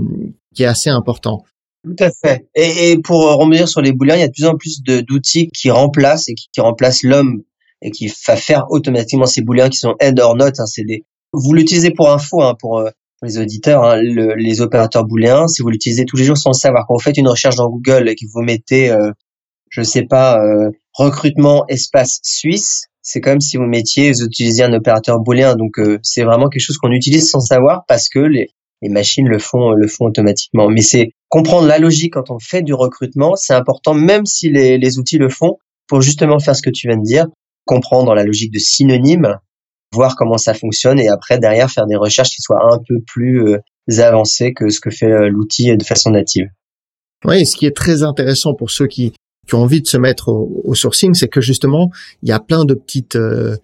est 0.58 0.66
assez 0.66 0.90
important. 0.90 1.46
Tout 1.86 2.04
à 2.04 2.10
fait. 2.12 2.48
Et, 2.56 2.98
pour 3.02 3.22
revenir 3.38 3.70
sur 3.70 3.82
les 3.82 3.94
booléens, 3.94 4.16
il 4.16 4.20
y 4.20 4.24
a 4.24 4.28
de 4.28 4.34
plus 4.34 4.46
en 4.46 4.58
plus 4.58 4.82
d'outils 4.82 5.48
qui 5.50 5.72
remplacent 5.72 6.28
et 6.28 6.34
qui, 6.34 6.60
remplacent 6.60 7.04
l'homme 7.04 7.44
et 7.82 7.92
qui 7.92 8.12
va 8.28 8.36
faire 8.36 8.66
automatiquement 8.70 9.26
ces 9.26 9.42
booléens 9.42 9.70
qui 9.70 9.78
sont 9.78 9.96
end 10.04 10.16
or 10.20 10.36
not. 10.36 10.48
Hein, 10.60 10.66
des... 10.86 11.06
Vous 11.32 11.54
l'utilisez 11.54 11.92
pour 11.92 12.12
info, 12.12 12.42
hein, 12.42 12.56
pour, 12.60 12.80
euh, 12.80 12.90
les 13.22 13.38
auditeurs, 13.38 13.84
hein, 13.84 14.02
le, 14.02 14.36
les 14.36 14.62
opérateurs 14.62 15.06
booléens, 15.06 15.48
si 15.48 15.62
vous 15.62 15.70
l'utilisez 15.70 16.06
tous 16.06 16.18
les 16.18 16.24
jours 16.24 16.38
sans 16.38 16.52
le 16.52 16.56
savoir, 16.56 16.86
quand 16.88 16.96
vous 16.96 17.02
faites 17.02 17.18
une 17.18 17.28
recherche 17.28 17.56
dans 17.56 17.70
Google 17.70 18.10
et 18.10 18.16
que 18.16 18.26
vous 18.32 18.42
mettez, 18.42 18.90
euh, 18.90 19.12
je 19.70 19.82
sais 19.82 20.04
pas, 20.04 20.40
euh, 20.42 20.70
recrutement 21.00 21.65
espace 21.68 22.20
suisse, 22.24 22.88
c'est 23.01 23.22
comme 23.22 23.39
si 23.39 23.58
vous 23.58 23.63
mettiez, 23.63 24.12
vous 24.12 24.24
utilisiez 24.24 24.65
un 24.65 24.74
opérateur 24.74 25.20
booléen. 25.20 25.56
Donc 25.56 25.79
euh, 25.79 25.98
c'est 26.03 26.24
vraiment 26.24 26.50
quelque 26.50 26.62
chose 26.62 26.77
qu'on 26.77 26.91
utilise 26.91 27.29
sans 27.29 27.39
savoir 27.39 27.84
parce 27.88 28.10
que 28.10 28.20
les, 28.20 28.50
les 28.82 28.89
machines 28.89 29.27
le 29.27 29.39
font 29.39 29.72
le 29.72 29.88
font 29.88 30.06
automatiquement. 30.06 30.70
Mais 30.70 30.82
c'est 30.82 31.12
comprendre 31.29 31.68
la 31.68 31.79
logique 31.79 32.13
quand 32.13 32.29
on 32.29 32.39
fait 32.39 32.62
du 32.62 32.74
recrutement, 32.74 33.36
c'est 33.36 33.53
important 33.53 33.94
même 33.94 34.25
si 34.25 34.50
les, 34.50 34.77
les 34.77 35.00
outils 35.00 35.18
le 35.18 35.29
font 35.29 35.58
pour 35.88 36.01
justement 36.01 36.39
faire 36.39 36.56
ce 36.56 36.62
que 36.62 36.70
tu 36.70 36.88
viens 36.88 36.98
de 36.98 37.03
dire, 37.03 37.27
comprendre 37.65 38.13
la 38.13 38.24
logique 38.24 38.53
de 38.53 38.60
synonyme 38.60 39.39
voir 39.91 40.15
comment 40.15 40.38
ça 40.38 40.53
fonctionne 40.53 41.00
et 41.00 41.08
après 41.08 41.39
derrière 41.39 41.72
faire 41.72 41.88
des 41.88 41.96
recherches 41.96 42.29
qui 42.29 42.44
soient 42.44 42.63
un 42.72 42.77
peu 42.77 43.01
plus 43.08 43.44
avancées 43.98 44.53
que 44.53 44.70
ce 44.70 44.79
que 44.79 44.91
fait 44.91 45.29
l'outil 45.29 45.75
de 45.75 45.84
façon 45.84 46.12
native. 46.12 46.48
Oui, 47.25 47.44
ce 47.48 47.56
qui 47.56 47.65
est 47.65 47.75
très 47.75 48.03
intéressant 48.03 48.53
pour 48.53 48.70
ceux 48.70 48.86
qui, 48.86 49.13
qui 49.50 49.56
ont 49.56 49.63
envie 49.63 49.82
de 49.82 49.88
se 49.88 49.98
mettre 49.98 50.29
au, 50.29 50.75
sourcing, 50.75 51.15
c'est 51.15 51.27
que 51.27 51.41
justement, 51.41 51.91
il 52.22 52.29
y 52.29 52.32
a 52.32 52.39
plein 52.39 52.65
de 52.65 52.75
petites 52.75 53.15
euh, 53.15 53.58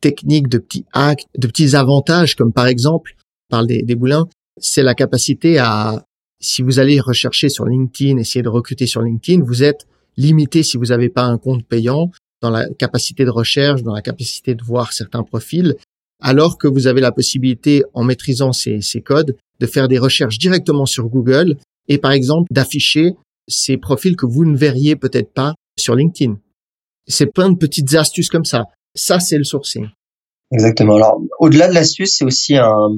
techniques, 0.00 0.48
de 0.48 0.58
petits 0.58 0.84
hacks, 0.92 1.26
de 1.38 1.46
petits 1.46 1.76
avantages, 1.76 2.34
comme 2.34 2.52
par 2.52 2.66
exemple, 2.66 3.14
parle 3.48 3.68
des, 3.68 3.94
boulins, 3.94 4.26
c'est 4.60 4.82
la 4.82 4.94
capacité 4.94 5.58
à, 5.58 6.04
si 6.40 6.62
vous 6.62 6.80
allez 6.80 6.98
rechercher 6.98 7.48
sur 7.48 7.66
LinkedIn, 7.66 8.18
essayer 8.18 8.42
de 8.42 8.48
recruter 8.48 8.86
sur 8.86 9.00
LinkedIn, 9.00 9.44
vous 9.44 9.62
êtes 9.62 9.86
limité 10.16 10.64
si 10.64 10.76
vous 10.76 10.86
n'avez 10.86 11.08
pas 11.08 11.22
un 11.22 11.38
compte 11.38 11.64
payant 11.64 12.10
dans 12.42 12.50
la 12.50 12.68
capacité 12.68 13.24
de 13.24 13.30
recherche, 13.30 13.84
dans 13.84 13.94
la 13.94 14.02
capacité 14.02 14.56
de 14.56 14.64
voir 14.64 14.92
certains 14.92 15.22
profils, 15.22 15.76
alors 16.20 16.58
que 16.58 16.66
vous 16.66 16.88
avez 16.88 17.00
la 17.00 17.12
possibilité, 17.12 17.84
en 17.94 18.02
maîtrisant 18.02 18.52
ces 18.52 19.02
codes, 19.04 19.36
de 19.60 19.66
faire 19.66 19.86
des 19.86 19.98
recherches 19.98 20.38
directement 20.38 20.84
sur 20.84 21.08
Google 21.08 21.56
et 21.86 21.98
par 21.98 22.10
exemple 22.10 22.48
d'afficher 22.50 23.14
ces 23.48 23.76
profils 23.76 24.16
que 24.16 24.26
vous 24.26 24.44
ne 24.44 24.56
verriez 24.56 24.96
peut-être 24.96 25.32
pas 25.32 25.54
sur 25.76 25.94
LinkedIn. 25.94 26.38
C'est 27.06 27.32
plein 27.32 27.50
de 27.50 27.56
petites 27.56 27.94
astuces 27.94 28.28
comme 28.28 28.44
ça. 28.44 28.66
Ça, 28.94 29.18
c'est 29.18 29.38
le 29.38 29.44
sourcing. 29.44 29.88
Exactement. 30.52 30.96
Alors, 30.96 31.20
au-delà 31.40 31.68
de 31.68 31.74
l'astuce, 31.74 32.16
c'est 32.16 32.24
aussi 32.24 32.56
un, 32.56 32.90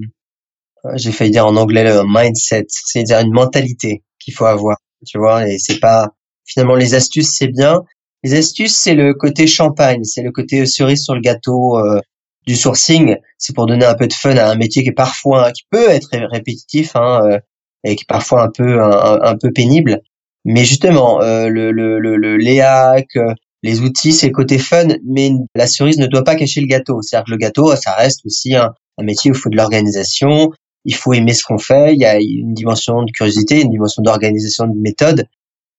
j'ai 0.95 1.12
failli 1.12 1.30
dire 1.30 1.47
en 1.47 1.57
anglais 1.57 1.85
le 1.85 2.02
mindset, 2.07 2.66
c'est-à-dire 2.69 3.21
une 3.21 3.33
mentalité 3.33 4.02
qu'il 4.19 4.35
faut 4.35 4.47
avoir, 4.47 4.78
tu 5.07 5.19
vois, 5.19 5.49
et 5.49 5.59
c'est 5.59 5.78
pas, 5.78 6.11
finalement, 6.45 6.76
les 6.76 6.95
astuces, 6.95 7.35
c'est 7.37 7.49
bien. 7.49 7.83
Les 8.23 8.35
astuces, 8.35 8.76
c'est 8.76 8.95
le 8.95 9.14
côté 9.14 9.47
champagne, 9.47 10.04
c'est 10.04 10.23
le 10.23 10.30
côté 10.30 10.66
cerise 10.66 11.02
sur 11.02 11.14
le 11.14 11.21
gâteau 11.21 11.78
euh, 11.78 12.00
du 12.47 12.54
sourcing. 12.54 13.16
C'est 13.38 13.54
pour 13.54 13.66
donner 13.66 13.87
un 13.87 13.95
peu 13.95 14.07
de 14.07 14.12
fun 14.12 14.37
à 14.37 14.50
un 14.50 14.57
métier 14.57 14.83
qui 14.83 14.90
est 14.90 14.92
parfois, 14.92 15.52
qui 15.52 15.62
peut 15.71 15.88
être 15.88 16.11
répétitif, 16.30 16.97
hein, 16.97 17.21
euh, 17.25 17.38
et 17.85 17.97
qui 17.97 18.02
est 18.02 18.09
parfois 18.09 18.42
un 18.42 18.50
peu 18.50 18.83
un, 18.83 19.37
peu 19.40 19.50
pénible. 19.52 20.00
Mais 20.44 20.64
justement, 20.64 21.20
euh, 21.23 21.49
le, 21.49 21.70
le, 21.70 21.99
le, 21.99 22.16
le 22.16 22.37
léac, 22.37 23.09
euh, 23.16 23.35
les 23.62 23.80
outils, 23.80 24.12
c'est 24.12 24.30
côté 24.30 24.59
fun, 24.59 24.88
mais 25.04 25.32
la 25.54 25.66
cerise 25.66 25.99
ne 25.99 26.06
doit 26.06 26.25
pas 26.25 26.35
cacher 26.35 26.61
le 26.61 26.66
gâteau. 26.66 27.02
C'est-à-dire 27.02 27.26
que 27.26 27.30
le 27.32 27.37
gâteau, 27.37 27.76
ça 27.76 27.92
reste 27.92 28.25
aussi 28.25 28.54
un, 28.54 28.73
un 28.99 29.04
métier 29.04 29.30
où 29.30 29.35
il 29.35 29.38
faut 29.38 29.50
de 29.50 29.56
l'organisation, 29.56 30.50
il 30.85 30.94
faut 30.94 31.12
aimer 31.12 31.35
ce 31.35 31.44
qu'on 31.44 31.59
fait, 31.59 31.92
il 31.92 32.00
y 32.00 32.06
a 32.06 32.18
une 32.18 32.54
dimension 32.54 33.02
de 33.02 33.11
curiosité, 33.12 33.61
une 33.61 33.70
dimension 33.70 34.02
d'organisation, 34.02 34.66
de 34.66 34.78
méthode. 34.78 35.26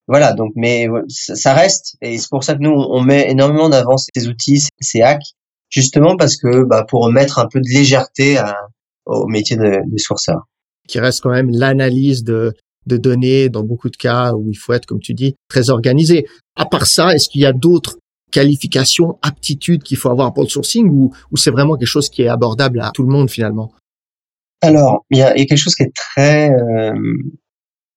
Voilà, 0.07 0.33
donc, 0.33 0.51
mais 0.55 0.87
ça 1.07 1.53
reste, 1.53 1.95
et 2.01 2.17
c'est 2.17 2.29
pour 2.29 2.43
ça 2.43 2.53
que 2.53 2.61
nous, 2.61 2.71
on 2.71 3.01
met 3.01 3.31
énormément 3.31 3.63
en 3.63 3.71
avant 3.71 3.95
ces 3.97 4.27
outils, 4.27 4.67
ces 4.79 5.01
hacks, 5.01 5.33
justement 5.69 6.17
parce 6.17 6.37
que, 6.37 6.63
bah, 6.65 6.85
pour 6.87 7.09
mettre 7.11 7.39
un 7.39 7.47
peu 7.47 7.61
de 7.61 7.69
légèreté 7.69 8.37
à, 8.37 8.57
au 9.05 9.27
métier 9.27 9.55
de, 9.55 9.81
de 9.85 9.97
sourceur 9.97 10.41
qui 10.87 10.99
reste 10.99 11.21
quand 11.21 11.31
même 11.31 11.49
l'analyse 11.49 12.23
de, 12.23 12.53
de 12.85 12.97
données 12.97 13.49
dans 13.49 13.63
beaucoup 13.63 13.89
de 13.89 13.97
cas 13.97 14.33
où 14.33 14.49
il 14.49 14.55
faut 14.55 14.73
être, 14.73 14.85
comme 14.85 14.99
tu 14.99 15.13
dis, 15.13 15.35
très 15.47 15.69
organisé. 15.69 16.27
À 16.55 16.65
part 16.65 16.87
ça, 16.87 17.13
est-ce 17.13 17.29
qu'il 17.29 17.41
y 17.41 17.45
a 17.45 17.53
d'autres 17.53 17.97
qualifications, 18.31 19.17
aptitudes 19.21 19.83
qu'il 19.83 19.97
faut 19.97 20.09
avoir 20.09 20.33
pour 20.33 20.43
le 20.43 20.49
sourcing 20.49 20.89
ou, 20.89 21.13
ou 21.31 21.37
c'est 21.37 21.51
vraiment 21.51 21.75
quelque 21.75 21.87
chose 21.87 22.09
qui 22.09 22.23
est 22.23 22.27
abordable 22.27 22.81
à 22.81 22.91
tout 22.93 23.03
le 23.03 23.09
monde 23.09 23.29
finalement? 23.29 23.71
Alors, 24.61 25.05
il 25.09 25.17
y 25.17 25.21
a, 25.21 25.33
quelque 25.33 25.57
chose 25.57 25.75
qui 25.75 25.83
est 25.83 25.93
très 25.93 26.51
euh, 26.51 26.93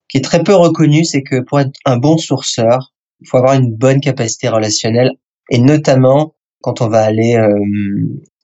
qui 0.09 0.19
est 0.19 0.23
très 0.23 0.43
peu 0.43 0.55
reconnu, 0.55 1.05
c'est 1.05 1.23
que 1.23 1.41
pour 1.41 1.61
être 1.61 1.73
un 1.85 1.99
bon 1.99 2.17
sourceur, 2.17 2.93
il 3.21 3.29
faut 3.29 3.37
avoir 3.37 3.55
une 3.55 3.75
bonne 3.75 4.01
capacité 4.01 4.49
relationnelle 4.49 5.11
et 5.51 5.59
notamment 5.59 6.35
quand 6.63 6.81
on 6.81 6.89
va 6.89 7.03
aller 7.03 7.37
euh, 7.37 7.55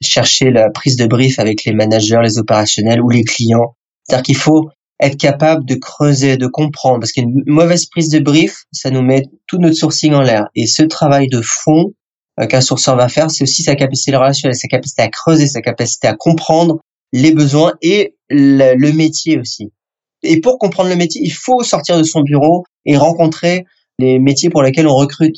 chercher 0.02 0.50
la 0.50 0.70
prise 0.70 0.96
de 0.96 1.06
brief 1.06 1.38
avec 1.38 1.64
les 1.64 1.72
managers, 1.72 2.20
les 2.22 2.38
opérationnels 2.38 3.00
ou 3.00 3.08
les 3.08 3.24
clients 3.24 3.74
c'est-à-dire 4.10 4.24
qu'il 4.24 4.36
faut 4.36 4.70
être 5.00 5.16
capable 5.16 5.64
de 5.64 5.74
creuser, 5.74 6.36
de 6.36 6.46
comprendre, 6.46 7.00
parce 7.00 7.12
qu'une 7.12 7.42
mauvaise 7.46 7.86
prise 7.86 8.10
de 8.10 8.18
brief, 8.18 8.64
ça 8.72 8.90
nous 8.90 9.02
met 9.02 9.24
tout 9.46 9.58
notre 9.58 9.76
sourcing 9.76 10.12
en 10.12 10.20
l'air. 10.20 10.46
Et 10.54 10.66
ce 10.66 10.82
travail 10.82 11.28
de 11.28 11.40
fond 11.40 11.94
euh, 12.38 12.46
qu'un 12.46 12.60
sourceur 12.60 12.96
va 12.96 13.08
faire, 13.08 13.30
c'est 13.30 13.42
aussi 13.42 13.62
sa 13.62 13.74
capacité 13.74 14.14
relationnelle, 14.14 14.56
sa 14.56 14.68
capacité 14.68 15.02
à 15.02 15.08
creuser, 15.08 15.46
sa 15.46 15.62
capacité 15.62 16.06
à 16.06 16.14
comprendre 16.14 16.80
les 17.12 17.32
besoins 17.32 17.74
et 17.82 18.14
le, 18.28 18.92
métier 18.92 19.38
aussi. 19.38 19.72
Et 20.22 20.40
pour 20.40 20.58
comprendre 20.58 20.90
le 20.90 20.96
métier, 20.96 21.22
il 21.24 21.32
faut 21.32 21.62
sortir 21.62 21.96
de 21.96 22.02
son 22.02 22.20
bureau 22.20 22.64
et 22.84 22.96
rencontrer 22.96 23.64
les 23.98 24.18
métiers 24.18 24.50
pour 24.50 24.62
lesquels 24.62 24.86
on 24.86 24.94
recrute. 24.94 25.36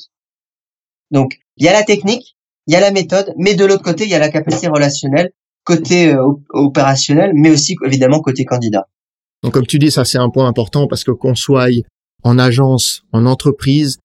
Donc, 1.10 1.38
il 1.56 1.64
y 1.64 1.68
a 1.68 1.72
la 1.72 1.84
technique, 1.84 2.36
il 2.66 2.74
y 2.74 2.76
a 2.76 2.80
la 2.80 2.90
méthode, 2.90 3.32
mais 3.36 3.54
de 3.54 3.64
l'autre 3.64 3.82
côté, 3.82 4.04
il 4.04 4.10
y 4.10 4.14
a 4.14 4.18
la 4.18 4.28
capacité 4.28 4.68
relationnelle 4.68 5.30
côté 5.64 6.12
euh, 6.12 6.26
opérationnel, 6.50 7.32
mais 7.34 7.50
aussi 7.50 7.76
évidemment 7.84 8.20
côté 8.20 8.44
candidat. 8.44 8.88
Donc 9.42 9.54
comme 9.54 9.66
tu 9.66 9.78
dis, 9.78 9.90
ça 9.90 10.04
c'est 10.04 10.18
un 10.18 10.30
point 10.30 10.46
important 10.46 10.86
parce 10.86 11.04
que 11.04 11.10
qu'on 11.10 11.34
soit 11.34 11.68
en 12.22 12.38
agence, 12.38 13.02
en 13.12 13.26
entreprise, 13.26 13.98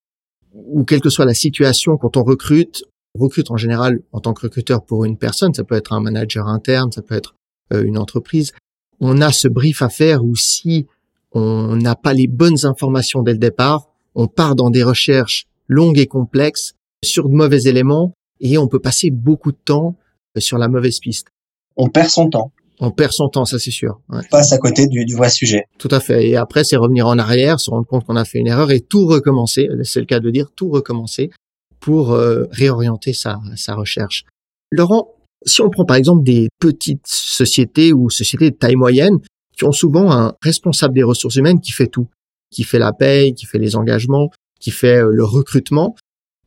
ou 0.54 0.84
quelle 0.84 1.02
que 1.02 1.10
soit 1.10 1.26
la 1.26 1.34
situation, 1.34 1.98
quand 1.98 2.18
on 2.18 2.24
recrute, 2.24 2.84
on 3.16 3.24
recrute 3.24 3.52
en 3.52 3.58
général 3.58 4.00
en 4.12 4.20
tant 4.20 4.34
que 4.34 4.42
recruteur 4.42 4.84
pour 4.84 5.06
une 5.06 5.18
personne, 5.18 5.54
ça 5.54 5.64
peut 5.64 5.76
être 5.76 5.94
un 5.94 6.02
manager 6.02 6.48
interne, 6.48 6.92
ça 6.92 7.02
peut 7.02 7.16
être 7.16 7.36
euh, 7.74 7.84
une 7.84 7.98
entreprise, 7.98 8.54
on 9.00 9.22
a 9.22 9.32
ce 9.32 9.48
brief 9.48 9.82
à 9.82 9.90
faire 9.90 10.24
où 10.24 10.36
si 10.36 10.88
on 11.32 11.76
n'a 11.76 11.96
pas 11.96 12.14
les 12.14 12.28
bonnes 12.28 12.66
informations 12.66 13.22
dès 13.22 13.34
le 13.34 13.38
départ, 13.38 13.88
on 14.16 14.28
part 14.28 14.56
dans 14.56 14.72
des 14.72 14.84
recherches 14.84 15.46
longues 15.68 16.00
et 16.00 16.08
complexes 16.08 16.74
sur 17.04 17.30
de 17.30 17.36
mauvais 17.36 17.64
éléments 17.64 18.14
et 18.40 18.58
on 18.58 18.68
peut 18.68 18.80
passer 18.80 19.12
beaucoup 19.12 19.52
de 19.52 19.58
temps 19.64 19.96
euh, 20.36 20.40
sur 20.40 20.58
la 20.58 20.68
mauvaise 20.68 21.00
piste. 21.00 21.28
On 21.76 21.90
perd 21.90 22.10
son 22.10 22.30
temps. 22.30 22.52
On 22.80 22.92
perd 22.92 23.12
son 23.12 23.28
temps, 23.28 23.46
ça 23.46 23.58
c'est 23.58 23.72
sûr. 23.72 24.00
Ouais. 24.10 24.22
passe 24.30 24.54
à 24.54 24.60
côté 24.60 24.88
du, 24.88 25.04
du, 25.06 25.16
vrai 25.16 25.30
sujet. 25.30 25.64
Tout 25.80 25.88
à 25.90 26.00
fait. 26.00 26.28
Et 26.28 26.36
après, 26.36 26.64
c'est 26.64 26.78
revenir 26.78 27.08
en 27.08 27.18
arrière, 27.18 27.60
se 27.60 27.72
rendre 27.72 27.88
compte 27.88 28.06
qu'on 28.06 28.16
a 28.16 28.26
fait 28.26 28.38
une 28.38 28.48
erreur 28.48 28.72
et 28.72 28.82
tout 28.82 29.08
recommencer. 29.08 29.68
C'est 29.84 30.00
le 30.00 30.06
cas 30.06 30.20
de 30.20 30.30
dire 30.30 30.50
tout 30.56 30.70
recommencer 30.70 31.32
pour 31.80 32.12
euh, 32.12 32.46
réorienter 32.52 33.14
sa, 33.14 33.40
sa 33.56 33.74
recherche. 33.74 34.26
Laurent, 34.72 35.16
si 35.46 35.62
on 35.62 35.70
prend 35.70 35.86
par 35.86 35.96
exemple 35.96 36.24
des 36.24 36.50
petites 36.60 37.08
sociétés 37.08 37.94
ou 37.94 38.10
sociétés 38.10 38.52
de 38.52 38.56
taille 38.56 38.76
moyenne 38.76 39.20
qui 39.58 39.64
ont 39.66 39.72
souvent 39.72 40.12
un 40.12 40.34
responsable 40.42 40.94
des 40.94 41.04
ressources 41.04 41.36
humaines 41.36 41.60
qui 41.60 41.72
fait 41.72 41.88
tout, 41.88 42.08
qui 42.52 42.64
fait 42.64 42.80
la 42.80 42.94
paye, 42.94 43.34
qui 43.34 43.46
fait 43.46 43.58
les 43.58 43.76
engagements, 43.76 44.30
qui 44.60 44.72
fait 44.72 44.98
euh, 44.98 45.10
le 45.12 45.24
recrutement, 45.24 45.96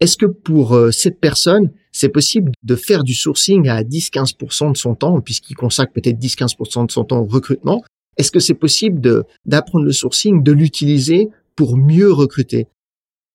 est-ce 0.01 0.17
que 0.17 0.27
pour 0.27 0.75
euh, 0.75 0.91
cette 0.91 1.21
personne, 1.21 1.71
c'est 1.93 2.09
possible 2.09 2.53
de 2.63 2.75
faire 2.75 3.05
du 3.05 3.15
sourcing 3.15 3.69
à 3.69 3.83
10-15% 3.83 4.73
de 4.73 4.77
son 4.77 4.95
temps, 4.95 5.21
puisqu'il 5.21 5.55
consacre 5.55 5.93
peut-être 5.93 6.19
10-15% 6.19 6.87
de 6.87 6.91
son 6.91 7.05
temps 7.05 7.19
au 7.19 7.27
recrutement? 7.27 7.83
Est-ce 8.17 8.31
que 8.31 8.41
c'est 8.41 8.55
possible 8.55 9.25
d'apprendre 9.45 9.85
le 9.85 9.93
sourcing, 9.93 10.43
de 10.43 10.53
l'utiliser 10.53 11.29
pour 11.55 11.77
mieux 11.77 12.11
recruter? 12.11 12.67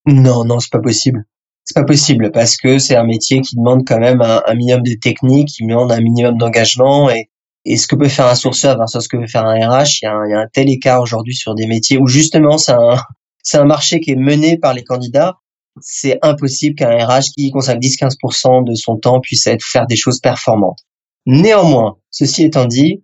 Non, 0.08 0.44
non, 0.44 0.60
c'est 0.60 0.72
pas 0.72 0.80
possible. 0.80 1.26
C'est 1.64 1.76
pas 1.76 1.84
possible 1.84 2.32
parce 2.32 2.58
que 2.58 2.78
c'est 2.80 2.96
un 2.96 3.06
métier 3.06 3.42
qui 3.42 3.56
demande 3.56 3.88
quand 3.88 4.00
même 4.00 4.22
un, 4.22 4.54
minimum 4.56 4.84
de 4.84 4.94
technique, 4.94 5.50
qui 5.50 5.66
demande 5.66 5.92
un 5.92 6.02
minimum 6.02 6.38
d'engagement 6.38 7.10
et, 7.10 7.30
et 7.66 7.78
ce 7.78 7.88
que 7.88 7.96
peut 7.96 8.08
faire 8.08 8.28
un 8.28 8.36
sourceur 8.36 8.78
versus 8.78 9.04
ce 9.04 9.10
que 9.10 9.18
peut 9.18 9.28
faire 9.28 9.46
un 9.46 9.56
RH, 9.56 10.02
il 10.02 10.06
y 10.06 10.08
a 10.08 10.16
un, 10.16 10.30
y 10.30 10.34
a 10.34 10.40
un 10.40 10.48
tel 10.52 10.70
écart 10.70 11.02
aujourd'hui 11.02 11.36
sur 11.36 11.56
des 11.56 11.66
métiers 11.66 11.98
où 11.98 12.08
justement 12.08 12.60
c'est 12.60 12.74
un, 12.74 12.98
c'est 13.44 13.58
un 13.58 13.66
marché 13.66 14.00
qui 14.00 14.12
est 14.12 14.16
mené 14.16 14.58
par 14.58 14.74
les 14.74 14.84
candidats 14.84 15.38
c'est 15.82 16.20
impossible 16.22 16.76
qu'un 16.76 17.06
RH 17.06 17.32
qui 17.36 17.52
consacre 17.52 17.80
10-15% 17.80 18.68
de 18.68 18.76
son 18.76 18.98
temps 18.98 19.20
puisse 19.20 19.48
être, 19.48 19.64
faire 19.64 19.88
des 19.88 19.96
choses 19.96 20.20
performantes. 20.20 20.80
Néanmoins, 21.26 21.98
ceci 22.12 22.44
étant 22.44 22.66
dit, 22.66 23.04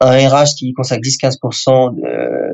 un 0.00 0.28
RH 0.28 0.54
qui 0.58 0.72
consacre 0.72 1.02
10-15% 1.02 1.94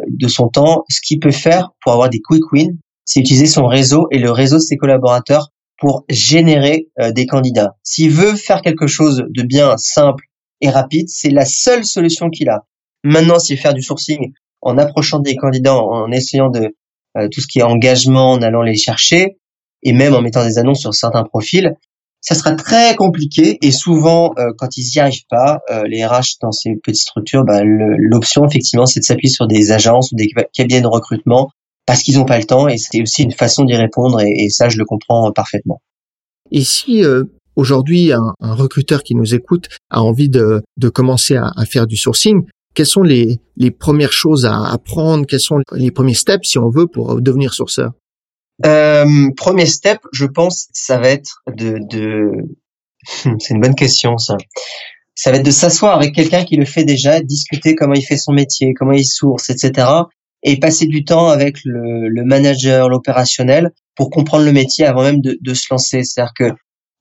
de, 0.08 0.28
son 0.28 0.48
temps, 0.48 0.84
ce 0.88 1.00
qu'il 1.00 1.18
peut 1.18 1.30
faire 1.30 1.70
pour 1.82 1.92
avoir 1.92 2.08
des 2.08 2.20
quick 2.20 2.52
wins, 2.52 2.76
c'est 3.04 3.20
utiliser 3.20 3.46
son 3.46 3.66
réseau 3.66 4.06
et 4.10 4.18
le 4.18 4.30
réseau 4.30 4.56
de 4.56 4.62
ses 4.62 4.76
collaborateurs 4.76 5.48
pour 5.78 6.04
générer 6.08 6.88
euh, 7.00 7.12
des 7.12 7.26
candidats. 7.26 7.76
S'il 7.82 8.10
veut 8.10 8.34
faire 8.34 8.62
quelque 8.62 8.86
chose 8.86 9.24
de 9.28 9.42
bien 9.42 9.76
simple 9.76 10.24
et 10.60 10.68
rapide, 10.68 11.08
c'est 11.08 11.30
la 11.30 11.44
seule 11.44 11.84
solution 11.84 12.30
qu'il 12.30 12.48
a. 12.48 12.64
Maintenant, 13.04 13.38
s'il 13.38 13.58
faire 13.58 13.74
du 13.74 13.82
sourcing 13.82 14.32
en 14.60 14.76
approchant 14.76 15.20
des 15.20 15.36
candidats, 15.36 15.76
en 15.76 16.10
essayant 16.10 16.50
de 16.50 16.74
euh, 17.16 17.28
tout 17.30 17.40
ce 17.40 17.46
qui 17.46 17.60
est 17.60 17.62
engagement, 17.62 18.32
en 18.32 18.42
allant 18.42 18.62
les 18.62 18.76
chercher, 18.76 19.38
et 19.82 19.92
même 19.92 20.14
en 20.14 20.22
mettant 20.22 20.44
des 20.44 20.58
annonces 20.58 20.80
sur 20.80 20.94
certains 20.94 21.24
profils, 21.24 21.74
ça 22.20 22.34
sera 22.34 22.52
très 22.52 22.96
compliqué 22.96 23.58
et 23.62 23.70
souvent 23.70 24.34
euh, 24.38 24.50
quand 24.58 24.76
ils 24.76 24.96
y 24.96 24.98
arrivent 24.98 25.26
pas, 25.30 25.60
euh, 25.70 25.84
les 25.86 26.04
RH 26.04 26.38
dans 26.42 26.52
ces 26.52 26.74
petites 26.82 27.02
structures, 27.02 27.44
bah, 27.44 27.60
l'option 27.64 28.46
effectivement 28.46 28.86
c'est 28.86 29.00
de 29.00 29.04
s'appuyer 29.04 29.32
sur 29.32 29.46
des 29.46 29.70
agences 29.70 30.12
ou 30.12 30.16
des 30.16 30.28
cabinets 30.52 30.80
de 30.80 30.86
recrutement 30.86 31.50
parce 31.86 32.02
qu'ils 32.02 32.18
n'ont 32.18 32.24
pas 32.24 32.38
le 32.38 32.44
temps 32.44 32.68
et 32.68 32.76
c'est 32.76 33.00
aussi 33.00 33.22
une 33.22 33.32
façon 33.32 33.64
d'y 33.64 33.74
répondre 33.74 34.20
et, 34.20 34.48
ça 34.50 34.68
je 34.68 34.78
le 34.78 34.84
comprends 34.84 35.30
parfaitement. 35.32 35.80
Et 36.50 36.64
si 36.64 37.04
euh, 37.04 37.24
aujourd'hui 37.56 38.12
un, 38.12 38.34
recruteur 38.40 39.02
qui 39.02 39.14
nous 39.14 39.34
écoute 39.34 39.68
a 39.90 40.02
envie 40.02 40.28
de, 40.28 40.62
de 40.76 40.88
commencer 40.88 41.36
à, 41.36 41.52
à, 41.56 41.64
faire 41.66 41.86
du 41.86 41.96
sourcing, 41.96 42.42
quelles 42.74 42.86
sont 42.86 43.02
les, 43.02 43.40
les 43.56 43.70
premières 43.70 44.12
choses 44.12 44.44
à 44.44 44.70
apprendre, 44.70 45.24
quels 45.26 45.40
sont 45.40 45.60
les 45.72 45.90
premiers 45.90 46.14
steps 46.14 46.48
si 46.48 46.58
on 46.58 46.68
veut 46.68 46.86
pour 46.86 47.20
devenir 47.20 47.54
sourceur? 47.54 47.92
Euh, 48.66 49.30
premier 49.36 49.66
step, 49.66 50.00
je 50.12 50.26
pense, 50.26 50.68
ça 50.72 50.98
va 50.98 51.08
être 51.10 51.42
de, 51.54 51.78
de... 51.90 52.30
c'est 53.38 53.54
une 53.54 53.60
bonne 53.60 53.74
question 53.74 54.18
ça. 54.18 54.36
ça 55.14 55.30
va 55.30 55.38
être 55.38 55.46
de 55.46 55.50
s'asseoir 55.50 55.96
avec 55.96 56.14
quelqu'un 56.14 56.44
qui 56.44 56.56
le 56.56 56.64
fait 56.64 56.84
déjà, 56.84 57.20
discuter 57.20 57.74
comment 57.74 57.94
il 57.94 58.04
fait 58.04 58.16
son 58.16 58.32
métier, 58.32 58.74
comment 58.74 58.92
il 58.92 59.06
source, 59.06 59.50
etc. 59.50 59.88
Et 60.42 60.58
passer 60.58 60.86
du 60.86 61.04
temps 61.04 61.28
avec 61.28 61.58
le, 61.64 62.08
le 62.08 62.24
manager, 62.24 62.88
l'opérationnel, 62.88 63.70
pour 63.96 64.10
comprendre 64.10 64.44
le 64.44 64.52
métier 64.52 64.86
avant 64.86 65.02
même 65.02 65.20
de, 65.20 65.36
de 65.40 65.54
se 65.54 65.66
lancer. 65.70 66.04
C'est-à-dire 66.04 66.32
que 66.36 66.52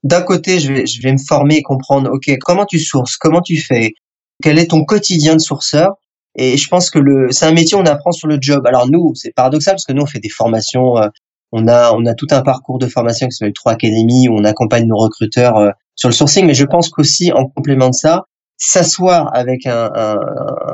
d'un 0.04 0.22
côté, 0.22 0.60
je 0.60 0.74
vais, 0.74 0.86
je 0.86 1.02
vais 1.02 1.12
me 1.12 1.18
former 1.18 1.58
et 1.58 1.62
comprendre, 1.62 2.10
OK, 2.12 2.30
comment 2.42 2.66
tu 2.66 2.80
sources, 2.80 3.18
comment 3.18 3.42
tu 3.42 3.58
fais, 3.58 3.94
quel 4.42 4.60
est 4.60 4.68
ton 4.68 4.84
quotidien 4.84 5.36
de 5.36 5.42
sourceur. 5.42 5.96
Et 6.36 6.58
je 6.58 6.68
pense 6.68 6.90
que 6.90 7.00
le, 7.00 7.32
c'est 7.32 7.46
un 7.46 7.52
métier 7.52 7.76
on 7.76 7.86
apprend 7.86 8.12
sur 8.12 8.28
le 8.28 8.38
job. 8.40 8.66
Alors 8.68 8.88
nous, 8.90 9.14
c'est 9.16 9.34
paradoxal 9.34 9.74
parce 9.74 9.86
que 9.86 9.94
nous 9.94 10.04
on 10.04 10.06
fait 10.06 10.20
des 10.20 10.30
formations, 10.30 10.98
euh, 10.98 11.08
on 11.52 11.68
a 11.68 11.94
on 11.94 12.06
a 12.06 12.14
tout 12.14 12.28
un 12.32 12.42
parcours 12.42 12.78
de 12.78 12.88
formation 12.88 13.28
qui 13.28 13.36
s'appelle 13.36 13.54
3 13.54 13.74
Academy 13.74 14.28
où 14.30 14.38
on 14.38 14.44
accompagne 14.44 14.86
nos 14.86 14.98
recruteurs 14.98 15.58
euh, 15.58 15.70
sur 15.96 16.10
le 16.10 16.14
sourcing. 16.14 16.46
Mais 16.46 16.54
je 16.54 16.66
pense 16.66 16.90
qu'aussi 16.90 17.32
en 17.32 17.46
complément 17.46 17.90
de 17.90 17.94
ça, 17.96 18.26
s'asseoir 18.58 19.30
avec 19.34 19.66
un, 19.66 19.90
un, 19.94 20.18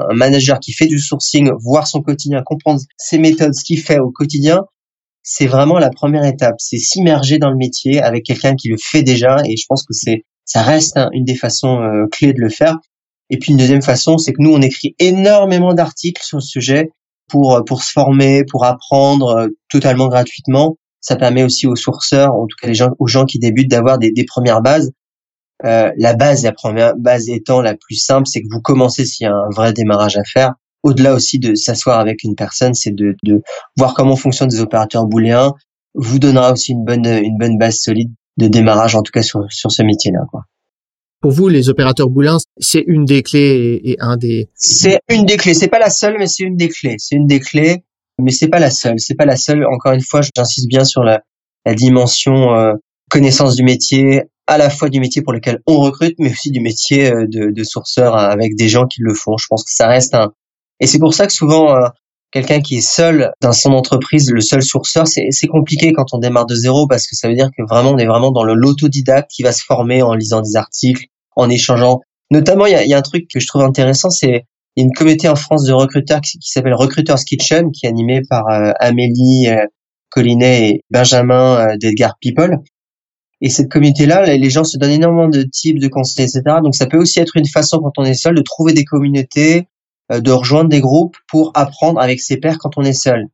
un, 0.09 0.13
manager 0.13 0.59
qui 0.59 0.73
fait 0.73 0.87
du 0.87 0.99
sourcing, 0.99 1.51
voir 1.59 1.87
son 1.87 2.01
quotidien, 2.01 2.41
comprendre 2.43 2.79
ses 2.97 3.17
méthodes, 3.17 3.53
ce 3.53 3.63
qu'il 3.63 3.79
fait 3.79 3.99
au 3.99 4.09
quotidien, 4.09 4.63
c'est 5.21 5.47
vraiment 5.47 5.79
la 5.79 5.89
première 5.89 6.25
étape. 6.25 6.55
C'est 6.59 6.77
s'immerger 6.77 7.39
dans 7.39 7.49
le 7.49 7.57
métier 7.57 8.01
avec 8.01 8.23
quelqu'un 8.23 8.55
qui 8.55 8.69
le 8.69 8.77
fait 8.77 9.03
déjà. 9.03 9.37
Et 9.45 9.57
je 9.57 9.65
pense 9.67 9.83
que 9.83 9.93
c'est 9.93 10.23
ça 10.45 10.61
reste 10.61 10.99
une 11.13 11.23
des 11.23 11.35
façons 11.35 11.81
euh, 11.81 12.05
clés 12.11 12.33
de 12.33 12.41
le 12.41 12.49
faire. 12.49 12.77
Et 13.29 13.37
puis 13.37 13.51
une 13.51 13.57
deuxième 13.57 13.81
façon, 13.81 14.17
c'est 14.17 14.33
que 14.33 14.41
nous, 14.41 14.53
on 14.53 14.61
écrit 14.61 14.95
énormément 14.99 15.73
d'articles 15.73 16.21
sur 16.23 16.37
le 16.37 16.43
sujet 16.43 16.89
pour, 17.33 17.55
euh, 17.55 17.63
pour 17.63 17.81
se 17.83 17.91
former, 17.91 18.43
pour 18.45 18.63
apprendre 18.63 19.35
euh, 19.35 19.47
totalement 19.67 20.07
gratuitement. 20.07 20.77
Ça 21.01 21.15
permet 21.15 21.43
aussi 21.43 21.65
aux 21.65 21.75
sourceurs, 21.75 22.31
en 22.31 22.45
tout 22.45 22.55
cas 22.61 22.67
les 22.67 22.75
gens, 22.75 22.91
aux 22.99 23.07
gens 23.07 23.25
qui 23.25 23.39
débutent, 23.39 23.71
d'avoir 23.71 23.97
des, 23.97 24.11
des, 24.11 24.23
premières 24.23 24.61
bases. 24.61 24.91
Euh, 25.65 25.91
la 25.97 26.13
base, 26.13 26.43
la 26.43 26.51
première 26.51 26.95
base 26.95 27.29
étant 27.29 27.61
la 27.61 27.73
plus 27.75 27.95
simple, 27.95 28.27
c'est 28.27 28.41
que 28.41 28.47
vous 28.51 28.61
commencez 28.61 29.03
s'il 29.03 29.25
y 29.25 29.27
a 29.27 29.33
un 29.33 29.49
vrai 29.49 29.73
démarrage 29.73 30.15
à 30.15 30.23
faire. 30.23 30.53
Au-delà 30.83 31.15
aussi 31.15 31.39
de 31.39 31.55
s'asseoir 31.55 31.99
avec 31.99 32.23
une 32.23 32.35
personne, 32.35 32.75
c'est 32.75 32.93
de, 32.93 33.15
de 33.23 33.41
voir 33.77 33.95
comment 33.95 34.15
fonctionnent 34.15 34.49
des 34.49 34.61
opérateurs 34.61 35.07
booléens. 35.07 35.53
Vous 35.95 36.19
donnera 36.19 36.51
aussi 36.51 36.73
une 36.73 36.85
bonne, 36.85 37.07
une 37.07 37.37
bonne 37.39 37.57
base 37.57 37.77
solide 37.77 38.11
de 38.37 38.47
démarrage, 38.47 38.95
en 38.95 39.01
tout 39.01 39.11
cas 39.11 39.23
sur, 39.23 39.41
sur 39.49 39.71
ce 39.71 39.81
métier-là. 39.81 40.21
Quoi. 40.29 40.43
Pour 41.23 41.31
vous, 41.31 41.47
les 41.47 41.69
opérateurs 41.69 42.09
boulins, 42.09 42.37
c'est 42.57 42.83
une 42.85 43.05
des 43.05 43.23
clés 43.23 43.79
et, 43.81 43.95
un 44.01 44.17
des. 44.17 44.49
C'est 44.55 44.99
une 45.09 45.25
des 45.25 45.37
clés. 45.37 45.53
C'est 45.53 45.69
pas 45.69 45.79
la 45.79 45.89
seule, 45.89 46.17
mais 46.19 46.27
c'est 46.27 46.43
une 46.43 46.57
des 46.57 46.67
clés. 46.67 46.97
C'est 46.97 47.15
une 47.15 47.27
des 47.27 47.39
clés, 47.39 47.85
mais 48.21 48.31
c'est 48.31 48.49
pas 48.49 48.59
la 48.59 48.69
seule. 48.69 48.99
C'est 48.99 49.15
pas 49.15 49.23
la 49.23 49.37
seule. 49.37 49.65
Encore 49.65 49.93
une 49.93 50.03
fois, 50.03 50.19
j'insiste 50.35 50.67
bien 50.67 50.83
sur 50.83 51.01
la, 51.01 51.21
dimension 51.75 52.53
euh, 52.53 52.73
connaissance 53.09 53.55
du 53.55 53.63
métier, 53.63 54.23
à 54.47 54.57
la 54.57 54.69
fois 54.69 54.89
du 54.89 54.99
métier 54.99 55.21
pour 55.21 55.31
lequel 55.31 55.59
on 55.65 55.79
recrute, 55.79 56.15
mais 56.19 56.29
aussi 56.29 56.51
du 56.51 56.59
métier 56.59 57.09
euh, 57.09 57.25
de, 57.25 57.51
de 57.51 57.63
sourceur 57.63 58.17
avec 58.17 58.57
des 58.57 58.67
gens 58.67 58.85
qui 58.85 58.99
le 59.01 59.13
font. 59.13 59.37
Je 59.37 59.47
pense 59.49 59.63
que 59.63 59.71
ça 59.71 59.87
reste 59.87 60.13
un. 60.15 60.33
Et 60.81 60.87
c'est 60.87 60.99
pour 60.99 61.13
ça 61.13 61.25
que 61.25 61.31
souvent, 61.31 61.73
euh, 61.73 61.87
quelqu'un 62.31 62.59
qui 62.59 62.75
est 62.79 62.81
seul 62.81 63.31
dans 63.41 63.53
son 63.53 63.71
entreprise, 63.71 64.29
le 64.29 64.41
seul 64.41 64.61
sourceur, 64.61 65.07
c'est 65.07 65.47
compliqué 65.47 65.93
quand 65.93 66.07
on 66.11 66.17
démarre 66.17 66.47
de 66.47 66.55
zéro 66.55 66.85
parce 66.85 67.07
que 67.07 67.15
ça 67.15 67.29
veut 67.29 67.35
dire 67.35 67.49
que 67.57 67.63
vraiment 67.63 67.91
on 67.91 67.97
est 67.97 68.07
vraiment 68.07 68.31
dans 68.31 68.43
l'autodidacte 68.43 69.31
qui 69.31 69.43
va 69.43 69.53
se 69.53 69.63
former 69.63 70.01
en 70.01 70.15
lisant 70.15 70.41
des 70.41 70.57
articles, 70.57 71.05
en 71.35 71.49
échangeant. 71.49 72.01
Notamment, 72.31 72.65
il 72.65 72.71
y 72.71 72.75
a, 72.75 72.85
y 72.85 72.93
a, 72.93 72.97
un 72.97 73.01
truc 73.01 73.25
que 73.31 73.39
je 73.39 73.47
trouve 73.47 73.63
intéressant, 73.63 74.09
c'est 74.09 74.45
y 74.75 74.81
a 74.81 74.85
une 74.85 74.91
communauté 74.91 75.29
en 75.29 75.35
France 75.35 75.65
de 75.65 75.73
recruteurs 75.73 76.21
qui, 76.21 76.37
s'appelle 76.41 76.73
Recruiters 76.73 77.19
Kitchen, 77.19 77.71
qui 77.71 77.85
est 77.85 77.89
animée 77.89 78.21
par 78.27 78.47
euh, 78.49 78.71
Amélie 78.79 79.47
euh, 79.49 79.65
Collinet 80.09 80.69
et 80.69 80.81
Benjamin 80.89 81.57
euh, 81.57 81.77
d'Edgar 81.77 82.15
People. 82.19 82.57
Et 83.41 83.49
cette 83.49 83.69
communauté-là, 83.69 84.37
les 84.37 84.49
gens 84.49 84.63
se 84.63 84.77
donnent 84.77 84.91
énormément 84.91 85.27
de 85.27 85.43
types 85.43 85.79
de 85.79 85.89
conseils, 85.89 86.25
etc. 86.25 86.41
Donc 86.63 86.75
ça 86.75 86.85
peut 86.85 86.97
aussi 86.97 87.19
être 87.19 87.35
une 87.35 87.45
façon, 87.45 87.79
quand 87.79 87.91
on 87.97 88.05
est 88.05 88.13
seul, 88.13 88.35
de 88.35 88.41
trouver 88.41 88.71
des 88.71 88.85
communautés, 88.85 89.67
euh, 90.11 90.21
de 90.21 90.31
rejoindre 90.31 90.69
des 90.69 90.79
groupes 90.79 91.17
pour 91.27 91.51
apprendre 91.53 91.99
avec 91.99 92.21
ses 92.21 92.37
pairs 92.37 92.57
quand 92.57 92.77
on 92.77 92.83
est 92.83 92.93
seul. 92.93 93.27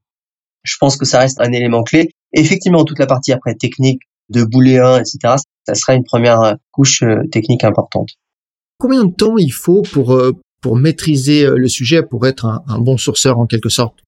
Je 0.64 0.76
pense 0.80 0.98
que 0.98 1.06
ça 1.06 1.20
reste 1.20 1.40
un 1.40 1.52
élément 1.52 1.84
clé. 1.84 2.10
Effectivement, 2.34 2.84
toute 2.86 3.00
la 3.00 3.06
partie 3.06 3.32
après 3.32 3.54
technique 3.54 4.02
de 4.30 4.44
booléen, 4.44 5.00
etc., 5.00 5.36
ça 5.70 5.76
sera 5.76 5.94
une 5.94 6.04
première 6.04 6.42
euh, 6.42 6.54
couche 6.72 7.04
euh, 7.04 7.28
technique 7.32 7.64
importante. 7.64 8.10
Combien 8.80 9.06
de 9.06 9.14
temps 9.14 9.38
il 9.38 9.52
faut 9.52 9.82
pour 9.82 10.14
euh, 10.14 10.34
pour 10.62 10.76
maîtriser 10.76 11.46
le 11.46 11.68
sujet, 11.70 12.04
pour 12.04 12.28
être 12.28 12.46
un, 12.46 12.64
un 12.68 12.80
bon 12.80 12.98
sourceur 12.98 13.40
en 13.40 13.46
quelque 13.46 13.70
sorte? 13.70 14.00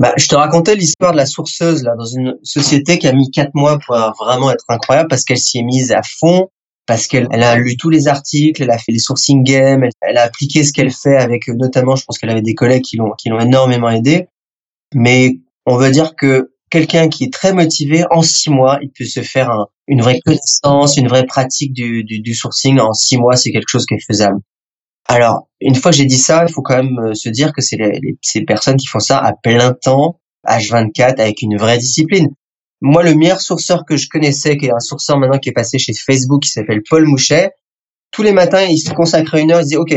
Bah, 0.00 0.12
je 0.16 0.26
te 0.26 0.34
racontais 0.34 0.74
l'histoire 0.74 1.12
de 1.12 1.16
la 1.16 1.26
sourceuse 1.26 1.84
là 1.84 1.94
dans 1.96 2.04
une 2.04 2.36
société 2.42 2.98
qui 2.98 3.06
a 3.06 3.12
mis 3.12 3.30
quatre 3.30 3.54
mois 3.54 3.78
pour 3.78 3.96
vraiment 4.18 4.50
être 4.50 4.64
incroyable 4.68 5.08
parce 5.08 5.24
qu'elle 5.24 5.38
s'y 5.38 5.58
est 5.58 5.62
mise 5.62 5.92
à 5.92 6.02
fond, 6.02 6.48
parce 6.86 7.06
qu'elle 7.06 7.28
elle 7.30 7.44
a 7.44 7.54
lu 7.56 7.76
tous 7.76 7.88
les 7.88 8.08
articles, 8.08 8.60
elle 8.60 8.72
a 8.72 8.78
fait 8.78 8.90
les 8.90 8.98
sourcing 8.98 9.44
games, 9.44 9.84
elle, 9.84 9.92
elle 10.00 10.18
a 10.18 10.22
appliqué 10.22 10.64
ce 10.64 10.72
qu'elle 10.72 10.90
fait 10.90 11.16
avec 11.16 11.46
notamment, 11.46 11.94
je 11.94 12.04
pense 12.04 12.18
qu'elle 12.18 12.30
avait 12.30 12.42
des 12.42 12.54
collègues 12.54 12.82
qui 12.82 12.96
l'ont 12.96 13.12
qui 13.12 13.28
l'ont 13.28 13.40
énormément 13.40 13.90
aidé. 13.90 14.26
Mais 14.92 15.38
on 15.66 15.76
veut 15.76 15.92
dire 15.92 16.16
que 16.16 16.50
quelqu'un 16.70 17.08
qui 17.08 17.24
est 17.24 17.32
très 17.32 17.52
motivé, 17.52 18.04
en 18.10 18.22
six 18.22 18.50
mois, 18.50 18.78
il 18.82 18.90
peut 18.90 19.04
se 19.04 19.22
faire 19.22 19.50
un, 19.50 19.66
une 19.86 20.02
vraie 20.02 20.20
connaissance, 20.20 20.96
une 20.96 21.08
vraie 21.08 21.26
pratique 21.26 21.72
du, 21.72 22.04
du, 22.04 22.20
du 22.20 22.34
sourcing. 22.34 22.78
En 22.80 22.92
six 22.92 23.16
mois, 23.16 23.36
c'est 23.36 23.52
quelque 23.52 23.68
chose 23.68 23.86
qui 23.86 23.94
est 23.94 24.04
faisable. 24.04 24.40
Alors, 25.08 25.48
une 25.60 25.76
fois 25.76 25.92
que 25.92 25.96
j'ai 25.96 26.04
dit 26.04 26.18
ça, 26.18 26.44
il 26.46 26.52
faut 26.52 26.62
quand 26.62 26.82
même 26.82 26.98
euh, 26.98 27.14
se 27.14 27.28
dire 27.28 27.52
que 27.52 27.62
c'est 27.62 27.76
les, 27.76 28.00
les, 28.02 28.18
ces 28.22 28.42
personnes 28.42 28.76
qui 28.76 28.86
font 28.86 28.98
ça 28.98 29.18
à 29.18 29.32
plein 29.32 29.72
temps, 29.72 30.18
H24, 30.46 31.20
avec 31.20 31.42
une 31.42 31.56
vraie 31.56 31.78
discipline. 31.78 32.28
Moi, 32.80 33.02
le 33.04 33.14
meilleur 33.14 33.40
sourceur 33.40 33.84
que 33.84 33.96
je 33.96 34.08
connaissais, 34.08 34.56
qui 34.56 34.66
est 34.66 34.72
un 34.72 34.80
sourceur 34.80 35.18
maintenant 35.18 35.38
qui 35.38 35.48
est 35.48 35.52
passé 35.52 35.78
chez 35.78 35.92
Facebook, 35.94 36.42
qui 36.42 36.50
s'appelle 36.50 36.82
Paul 36.88 37.06
Mouchet, 37.06 37.52
tous 38.10 38.22
les 38.22 38.32
matins, 38.32 38.62
il 38.62 38.78
se 38.78 38.92
consacrait 38.92 39.42
une 39.42 39.52
heure, 39.52 39.60
il 39.60 39.64
disait, 39.64 39.76
OK, 39.76 39.94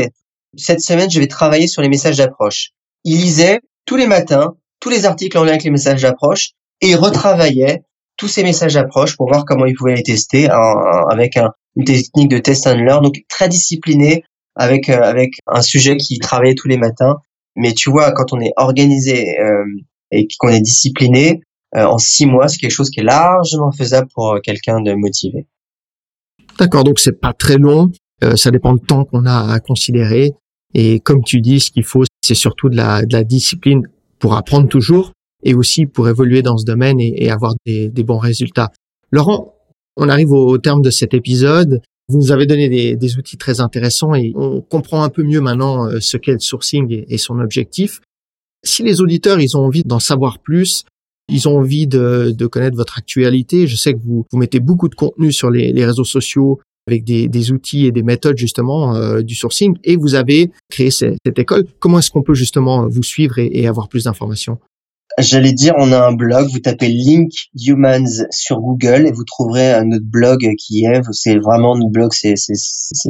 cette 0.56 0.80
semaine, 0.80 1.10
je 1.10 1.20
vais 1.20 1.26
travailler 1.26 1.66
sur 1.66 1.82
les 1.82 1.88
messages 1.88 2.16
d'approche. 2.16 2.70
Il 3.04 3.20
lisait 3.20 3.60
tous 3.86 3.96
les 3.96 4.06
matins 4.06 4.54
tous 4.80 4.88
les 4.88 5.04
articles 5.04 5.36
en 5.38 5.44
lien 5.44 5.52
avec 5.52 5.64
les 5.64 5.70
messages 5.70 6.02
d'approche 6.02 6.50
et 6.80 6.94
retravaillait 6.94 7.82
tous 8.16 8.28
ces 8.28 8.42
messages 8.42 8.74
d'approche 8.74 9.16
pour 9.16 9.28
voir 9.28 9.44
comment 9.44 9.66
il 9.66 9.74
pouvait 9.74 9.94
les 9.94 10.02
tester 10.02 10.48
avec 10.48 11.36
un, 11.36 11.50
une 11.76 11.84
technique 11.84 12.28
de 12.28 12.38
test 12.38 12.66
and 12.66 12.76
learn. 12.76 13.02
Donc 13.02 13.16
très 13.28 13.48
discipliné 13.48 14.24
avec 14.54 14.88
euh, 14.88 15.02
avec 15.02 15.34
un 15.46 15.62
sujet 15.62 15.96
qui 15.96 16.18
travaillait 16.18 16.54
tous 16.54 16.68
les 16.68 16.78
matins. 16.78 17.16
Mais 17.56 17.72
tu 17.72 17.90
vois, 17.90 18.12
quand 18.12 18.32
on 18.32 18.40
est 18.40 18.52
organisé 18.56 19.38
euh, 19.40 19.64
et 20.10 20.26
qu'on 20.38 20.48
est 20.48 20.60
discipliné, 20.60 21.40
euh, 21.76 21.84
en 21.84 21.98
six 21.98 22.26
mois, 22.26 22.48
c'est 22.48 22.58
quelque 22.58 22.70
chose 22.70 22.90
qui 22.90 23.00
est 23.00 23.04
largement 23.04 23.72
faisable 23.72 24.08
pour 24.14 24.38
quelqu'un 24.42 24.80
de 24.80 24.92
motivé. 24.92 25.46
D'accord, 26.58 26.84
donc 26.84 26.98
c'est 26.98 27.20
pas 27.20 27.32
très 27.32 27.56
long. 27.56 27.90
ça 28.36 28.50
dépend 28.50 28.74
du 28.74 28.80
temps 28.80 29.04
qu'on 29.04 29.24
a 29.24 29.52
à 29.52 29.60
considérer. 29.60 30.32
Et 30.74 31.00
comme 31.00 31.24
tu 31.24 31.40
dis, 31.40 31.58
ce 31.60 31.70
qu'il 31.70 31.84
faut, 31.84 32.04
c'est 32.22 32.34
surtout 32.34 32.68
de 32.68 32.76
la, 32.76 33.02
de 33.02 33.12
la 33.12 33.24
discipline 33.24 33.82
pour 34.18 34.34
apprendre 34.34 34.68
toujours 34.68 35.12
et 35.42 35.54
aussi 35.54 35.86
pour 35.86 36.08
évoluer 36.08 36.42
dans 36.42 36.56
ce 36.56 36.64
domaine 36.64 37.00
et, 37.00 37.30
avoir 37.30 37.54
des, 37.66 37.90
bons 38.04 38.18
résultats. 38.18 38.70
Laurent, 39.10 39.54
on 39.96 40.08
arrive 40.08 40.32
au, 40.32 40.58
terme 40.58 40.82
de 40.82 40.90
cet 40.90 41.14
épisode. 41.14 41.80
Vous 42.08 42.18
nous 42.18 42.32
avez 42.32 42.46
donné 42.46 42.68
des, 42.96 43.16
outils 43.16 43.36
très 43.36 43.60
intéressants 43.60 44.14
et 44.14 44.32
on 44.34 44.60
comprend 44.60 45.02
un 45.02 45.08
peu 45.08 45.22
mieux 45.22 45.40
maintenant 45.40 45.86
euh, 45.86 46.00
ce 46.00 46.16
qu'est 46.16 46.32
le 46.32 46.40
sourcing 46.40 47.04
et, 47.08 47.18
son 47.18 47.38
objectif. 47.38 48.00
Si 48.64 48.82
les 48.82 49.00
auditeurs, 49.00 49.40
ils 49.40 49.56
ont 49.56 49.64
envie 49.64 49.82
d'en 49.84 50.00
savoir 50.00 50.38
plus, 50.38 50.84
ils 51.28 51.48
ont 51.48 51.58
envie 51.58 51.86
de, 51.86 52.34
connaître 52.50 52.76
votre 52.76 52.98
actualité. 52.98 53.66
Je 53.66 53.76
sais 53.76 53.94
que 53.94 54.00
vous, 54.04 54.26
vous 54.30 54.38
mettez 54.38 54.60
beaucoup 54.60 54.88
de 54.88 54.94
contenu 54.94 55.32
sur 55.32 55.50
les, 55.50 55.84
réseaux 55.84 56.04
sociaux 56.04 56.60
avec 56.86 57.04
des, 57.04 57.52
outils 57.52 57.86
et 57.86 57.92
des 57.92 58.02
méthodes 58.02 58.36
justement 58.36 58.96
euh, 58.96 59.22
du 59.22 59.34
sourcing 59.36 59.76
et 59.84 59.96
vous 59.96 60.14
avez 60.14 60.50
créé 60.68 60.90
cette, 60.90 61.38
école. 61.38 61.64
Comment 61.78 62.00
est-ce 62.00 62.10
qu'on 62.10 62.22
peut 62.22 62.34
justement 62.34 62.88
vous 62.88 63.04
suivre 63.04 63.38
et 63.38 63.66
avoir 63.68 63.88
plus 63.88 64.04
d'informations? 64.04 64.58
J'allais 65.18 65.52
dire, 65.52 65.74
on 65.76 65.92
a 65.92 66.00
un 66.00 66.12
blog, 66.12 66.48
vous 66.50 66.60
tapez 66.60 66.88
Link 66.88 67.32
Humans 67.54 68.26
sur 68.30 68.60
Google 68.60 69.06
et 69.06 69.12
vous 69.12 69.24
trouverez 69.24 69.72
un 69.72 69.90
autre 69.90 70.04
blog 70.04 70.46
qui 70.58 70.84
est, 70.84 71.00
c'est 71.12 71.36
vraiment 71.36 71.76
notre 71.76 71.90
blog, 71.90 72.12
c'est 72.12 72.34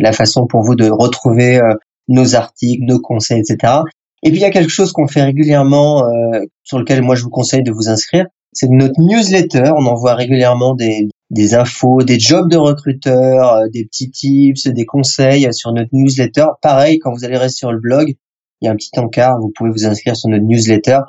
la 0.01 0.13
façon 0.13 0.47
pour 0.47 0.63
vous 0.63 0.75
de 0.75 0.89
retrouver 0.91 1.59
euh, 1.59 1.75
nos 2.09 2.35
articles, 2.35 2.85
nos 2.85 3.01
conseils, 3.01 3.41
etc. 3.41 3.75
Et 4.23 4.31
puis 4.31 4.39
il 4.39 4.43
y 4.43 4.47
a 4.47 4.51
quelque 4.51 4.71
chose 4.71 4.93
qu'on 4.93 5.07
fait 5.07 5.23
régulièrement, 5.23 6.05
euh, 6.05 6.41
sur 6.65 6.79
lequel 6.79 7.03
moi 7.03 7.15
je 7.15 7.23
vous 7.23 7.31
conseille 7.31 7.63
de 7.63 7.71
vous 7.71 7.89
inscrire, 7.89 8.27
c'est 8.53 8.69
notre 8.69 9.01
newsletter. 9.01 9.73
On 9.77 9.87
envoie 9.87 10.15
régulièrement 10.15 10.75
des, 10.75 11.09
des 11.31 11.55
infos, 11.55 12.03
des 12.03 12.19
jobs 12.19 12.51
de 12.51 12.57
recruteurs, 12.57 13.53
euh, 13.53 13.69
des 13.69 13.85
petits 13.85 14.11
tips, 14.11 14.67
des 14.67 14.87
conseils 14.87 15.47
sur 15.53 15.73
notre 15.73 15.91
newsletter. 15.93 16.47
Pareil, 16.63 16.99
quand 16.99 17.13
vous 17.13 17.25
allez 17.25 17.37
rester 17.37 17.59
sur 17.59 17.73
le 17.73 17.79
blog, 17.79 18.15
il 18.61 18.65
y 18.67 18.69
a 18.69 18.73
un 18.73 18.77
petit 18.77 18.99
encart, 18.99 19.39
vous 19.39 19.53
pouvez 19.55 19.71
vous 19.71 19.87
inscrire 19.87 20.17
sur 20.17 20.29
notre 20.29 20.45
newsletter 20.45 21.01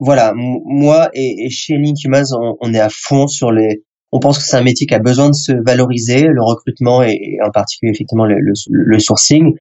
voilà, 0.00 0.32
moi 0.34 1.10
et, 1.12 1.48
chez 1.50 1.76
Linkhumas, 1.76 2.32
on, 2.32 2.56
on 2.60 2.74
est 2.74 2.80
à 2.80 2.88
fond 2.90 3.28
sur 3.28 3.52
les. 3.52 3.84
On 4.12 4.18
pense 4.18 4.38
que 4.38 4.44
c'est 4.44 4.56
un 4.56 4.62
métier 4.62 4.86
qui 4.86 4.94
a 4.94 4.98
besoin 4.98 5.28
de 5.28 5.34
se 5.34 5.52
valoriser, 5.52 6.22
le 6.22 6.42
recrutement 6.42 7.02
et, 7.02 7.38
en 7.46 7.50
particulier 7.50 7.92
effectivement 7.92 8.26
le, 8.26 8.98
sourcing, 8.98 9.54